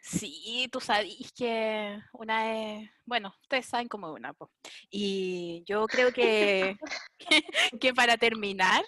sí, 0.00 0.68
tú 0.72 0.80
sabes 0.80 1.32
que 1.36 1.98
una 2.12 2.78
es, 2.80 2.90
bueno, 3.04 3.34
ustedes 3.42 3.66
saben 3.66 3.88
cómo 3.88 4.08
es 4.08 4.16
una, 4.16 4.32
po. 4.32 4.50
y 4.90 5.62
yo 5.66 5.86
creo 5.86 6.12
que, 6.12 6.76
que 7.80 7.94
para 7.94 8.16
terminar, 8.16 8.84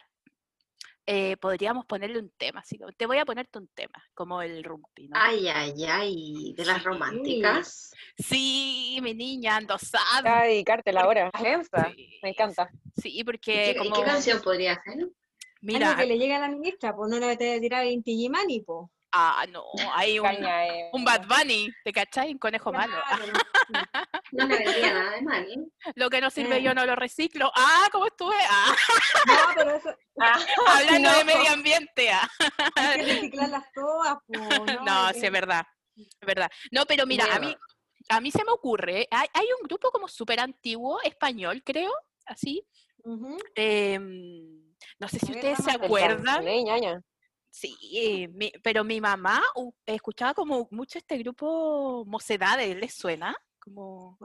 eh, 1.10 1.38
podríamos 1.38 1.86
ponerle 1.86 2.18
un 2.18 2.28
tema, 2.36 2.60
así 2.60 2.76
como, 2.76 2.92
te 2.92 3.06
voy 3.06 3.16
a 3.16 3.24
ponerte 3.24 3.58
un 3.58 3.66
tema, 3.68 4.04
como 4.12 4.42
el 4.42 4.62
rumpi, 4.62 5.08
¿no? 5.08 5.16
Ay, 5.18 5.48
ay, 5.48 5.72
ay, 5.86 6.52
de 6.54 6.64
las 6.66 6.78
Sí. 6.78 6.84
románticas. 6.84 7.90
Sí, 8.18 8.98
mi 9.00 9.14
niña, 9.14 9.56
ando 9.56 9.78
sad. 9.78 10.26
A 10.26 10.44
ahora. 11.00 11.30
Densa. 11.42 11.90
Sí, 11.96 12.20
Me 12.22 12.28
encanta. 12.28 12.70
Sí, 13.00 13.18
¿Y 13.18 13.24
porque 13.24 13.74
qué, 13.74 13.76
y 13.82 13.90
qué 13.90 14.02
canción 14.02 14.42
podría 14.42 14.74
ser? 14.82 15.08
mira, 15.62 15.88
Algo 15.92 16.00
que 16.02 16.06
le 16.08 16.18
llegue 16.18 16.34
a 16.34 16.40
la 16.40 16.48
ministra, 16.48 16.94
pues 16.94 17.10
no 17.10 17.18
le 17.18 17.34
voy 17.34 17.46
a 17.56 17.58
tirar 17.60 17.86
en 17.86 18.02
Tijimani, 18.02 18.60
pues. 18.60 18.90
Ah, 19.12 19.44
no, 19.50 19.64
hay 19.94 20.18
un, 20.18 20.26
Caña, 20.26 20.66
eh. 20.66 20.90
un 20.92 21.04
Bad 21.04 21.26
Bunny, 21.26 21.68
¿te 21.84 21.92
cachai? 21.92 22.32
Un 22.32 22.38
conejo 22.38 22.72
malo. 22.72 22.94
No 24.32 24.46
le 24.46 24.58
vendría 24.58 24.94
nada 24.94 25.10
de 25.12 25.22
mal. 25.22 25.42
¿eh? 25.44 25.92
Lo 25.94 26.08
que 26.10 26.20
no 26.20 26.30
sirve 26.30 26.56
Eh. 26.58 26.62
yo 26.62 26.74
no 26.74 26.84
lo 26.86 26.96
reciclo. 26.96 27.50
Ah, 27.54 27.88
¿cómo 27.92 28.06
estuve? 28.06 28.36
Ah, 28.50 28.74
No, 29.26 29.34
pero 29.56 29.76
eso, 29.76 29.94
Ah, 30.20 30.38
hablando 30.78 31.10
de 31.12 31.24
medio 31.24 31.50
ambiente. 31.52 32.10
ah. 32.10 32.28
hay 32.76 32.96
que 32.98 33.04
reciclarlas 33.14 33.64
todas, 33.74 34.16
pues. 34.26 34.40
¿no? 34.40 34.84
No, 34.84 35.10
sí, 35.12 35.24
es 35.26 35.32
verdad. 35.32 35.64
Es 35.96 36.26
verdad. 36.26 36.50
No, 36.70 36.84
pero 36.86 37.06
mira, 37.06 37.24
a 37.34 37.38
mí, 37.38 37.54
a 38.08 38.20
mí 38.20 38.30
se 38.30 38.44
me 38.44 38.52
ocurre, 38.52 39.06
hay, 39.10 39.28
hay 39.34 39.46
un 39.60 39.66
grupo 39.66 39.90
como 39.90 40.08
súper 40.08 40.40
antiguo, 40.40 41.00
español, 41.02 41.62
creo, 41.64 41.92
así. 42.26 42.66
Em, 43.54 44.74
no 44.98 45.08
sé 45.08 45.18
si 45.18 45.32
ustedes 45.32 45.58
se 45.64 45.70
acuerdan. 45.70 46.46
Ey, 46.46 46.64
ñaña. 46.64 47.00
Sí, 47.60 48.28
mi- 48.32 48.52
pero 48.62 48.84
mi 48.84 49.00
mamá 49.00 49.42
uh, 49.56 49.72
escuchaba 49.84 50.32
como 50.34 50.68
mucho 50.70 50.98
este 50.98 51.18
grupo 51.18 52.04
Mocedades, 52.06 52.76
¿les 52.76 52.94
suena? 52.94 53.36
Como... 53.60 54.16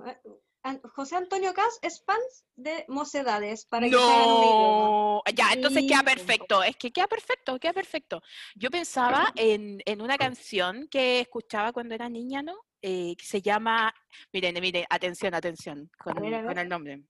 José 0.95 1.17
Antonio 1.17 1.53
Cas 1.53 1.77
es 1.81 2.01
fan 2.05 2.21
de 2.55 2.85
Mocedades, 2.87 3.65
para 3.65 3.85
que. 3.85 3.91
No, 3.91 5.21
ya, 5.35 5.51
entonces 5.51 5.83
queda 5.85 6.03
perfecto, 6.03 6.63
es 6.63 6.77
que 6.77 6.89
queda 6.89 7.07
perfecto, 7.07 7.59
queda 7.59 7.73
perfecto. 7.73 8.21
Yo 8.55 8.69
pensaba 8.69 9.33
en, 9.35 9.81
en 9.85 10.01
una 10.01 10.17
canción 10.17 10.87
que 10.87 11.19
escuchaba 11.19 11.73
cuando 11.73 11.95
era 11.95 12.07
niña, 12.07 12.41
¿no? 12.41 12.55
Eh, 12.81 13.13
que 13.17 13.25
se 13.25 13.41
llama, 13.41 13.93
miren, 14.31 14.55
miren, 14.61 14.85
atención, 14.89 15.33
atención 15.33 15.91
con, 15.97 16.13
ver, 16.21 16.45
con 16.45 16.57
el 16.57 16.69
nombre. 16.69 17.03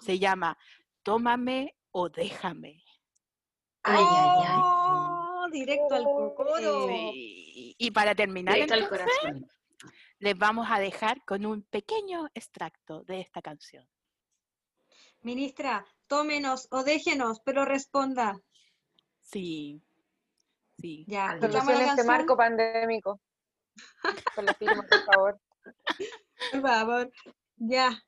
Se 0.00 0.18
llama 0.20 0.56
Tómame 1.02 1.74
o 1.90 2.08
déjame. 2.08 2.84
Ay, 3.82 4.04
ay, 4.08 4.44
ay. 4.46 5.13
Directo 5.54 5.94
al 5.94 6.04
cocoro. 6.04 6.88
Y 7.12 7.90
para 7.92 8.14
terminar, 8.14 8.54
Directo 8.54 8.74
al 8.74 8.82
entonces, 8.82 9.08
corazón. 9.20 9.48
les 10.18 10.36
vamos 10.36 10.66
a 10.70 10.78
dejar 10.78 11.24
con 11.24 11.46
un 11.46 11.62
pequeño 11.62 12.28
extracto 12.34 13.04
de 13.04 13.20
esta 13.20 13.40
canción. 13.40 13.88
Ministra, 15.22 15.86
tómenos 16.06 16.68
o 16.70 16.84
déjenos, 16.84 17.40
pero 17.44 17.64
responda. 17.64 18.38
Sí, 19.20 19.80
sí. 20.78 21.04
Ya, 21.08 21.36
la 21.36 21.46
este 21.90 22.04
marco 22.04 22.36
pandémico. 22.36 23.20
La 24.36 24.54
firma, 24.54 24.84
por 24.86 25.04
favor. 25.04 25.40
por 26.52 26.60
favor. 26.60 27.12
Ya. 27.56 28.02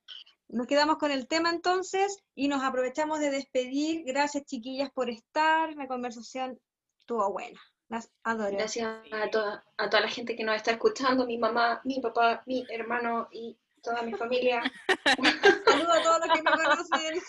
Nos 0.48 0.66
quedamos 0.66 0.98
con 0.98 1.10
el 1.10 1.26
tema 1.26 1.50
entonces 1.50 2.22
y 2.34 2.48
nos 2.48 2.62
aprovechamos 2.62 3.18
de 3.18 3.30
despedir. 3.30 4.04
Gracias, 4.04 4.44
chiquillas, 4.44 4.90
por 4.90 5.10
estar. 5.10 5.74
La 5.74 5.88
conversación 5.88 6.60
estuvo 7.06 7.30
buena. 7.30 7.60
Las 7.88 8.10
adoro. 8.24 8.50
Gracias 8.56 8.98
a 9.12 9.30
toda, 9.30 9.64
a 9.76 9.88
toda 9.88 10.02
la 10.02 10.08
gente 10.08 10.34
que 10.34 10.42
nos 10.42 10.56
está 10.56 10.72
escuchando, 10.72 11.24
mi 11.24 11.38
mamá, 11.38 11.80
mi 11.84 12.00
papá, 12.00 12.42
mi 12.46 12.66
hermano 12.68 13.28
y 13.30 13.56
toda 13.80 14.02
mi 14.02 14.12
familia. 14.14 14.60
Saludos 15.64 15.96
a 15.96 16.02
todos 16.02 16.26
los 16.26 16.36
que 16.36 16.42
me 16.42 16.50
conocen. 16.50 17.22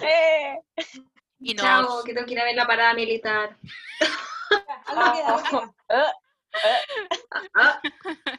¡Eh! 0.02 0.58
Y 1.40 1.54
Chao, 1.54 2.02
que 2.04 2.14
tengo 2.14 2.26
que 2.26 2.32
ir 2.32 2.40
a 2.40 2.44
ver 2.44 2.56
la 2.56 2.66
parada 2.66 2.94
militar. 2.94 3.58
Algo 4.86 5.12
queda, 5.12 5.74
Ah, 7.54 7.80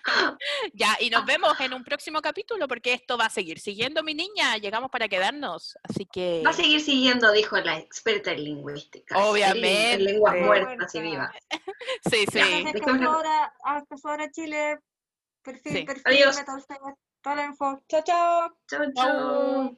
Ah, 0.06 0.38
ya, 0.73 0.95
y 0.99 1.10
nos 1.10 1.25
vemos 1.25 1.60
en 1.60 1.73
un 1.73 1.84
próximo 1.84 2.21
capítulo 2.21 2.67
porque 2.67 2.93
esto 2.93 3.17
va 3.17 3.25
a 3.25 3.30
seguir 3.30 3.60
siguiendo 3.60 4.03
mi 4.03 4.13
niña. 4.13 4.58
Llegamos 4.58 4.89
para 4.89 5.08
quedarnos, 5.08 5.77
así 5.83 6.06
que 6.06 6.42
va 6.46 6.52
a 6.52 6.54
seguir 6.54 6.81
siguiendo, 6.81 7.31
dijo 7.31 7.58
la 7.58 7.77
experta 7.77 8.31
en 8.31 8.44
lingüística. 8.44 9.17
Obviamente. 9.17 9.94
En 9.94 10.04
lenguas 10.06 10.35
Muerta. 10.35 10.65
muertas 10.67 10.96
y 10.96 11.02
vivas. 11.02 11.31
sí, 12.10 12.17
sí. 12.19 12.25
Gracias, 12.33 12.73
¿de 12.73 12.79
qué 12.81 12.85
van 12.92 13.04
a- 13.04 13.06
Casora, 13.08 13.54
a 13.65 13.85
Casora 13.85 14.31
Chile. 14.31 14.77
Perfil, 15.44 15.71
Sí. 15.73 15.83
perfil, 15.83 16.04
Adiós. 16.06 16.37
Toda 17.21 17.35
la 17.35 17.46
info. 17.46 17.83
Chao, 17.89 18.04
chao. 18.06 18.58
Chao, 18.69 18.81
Chao. 18.96 19.77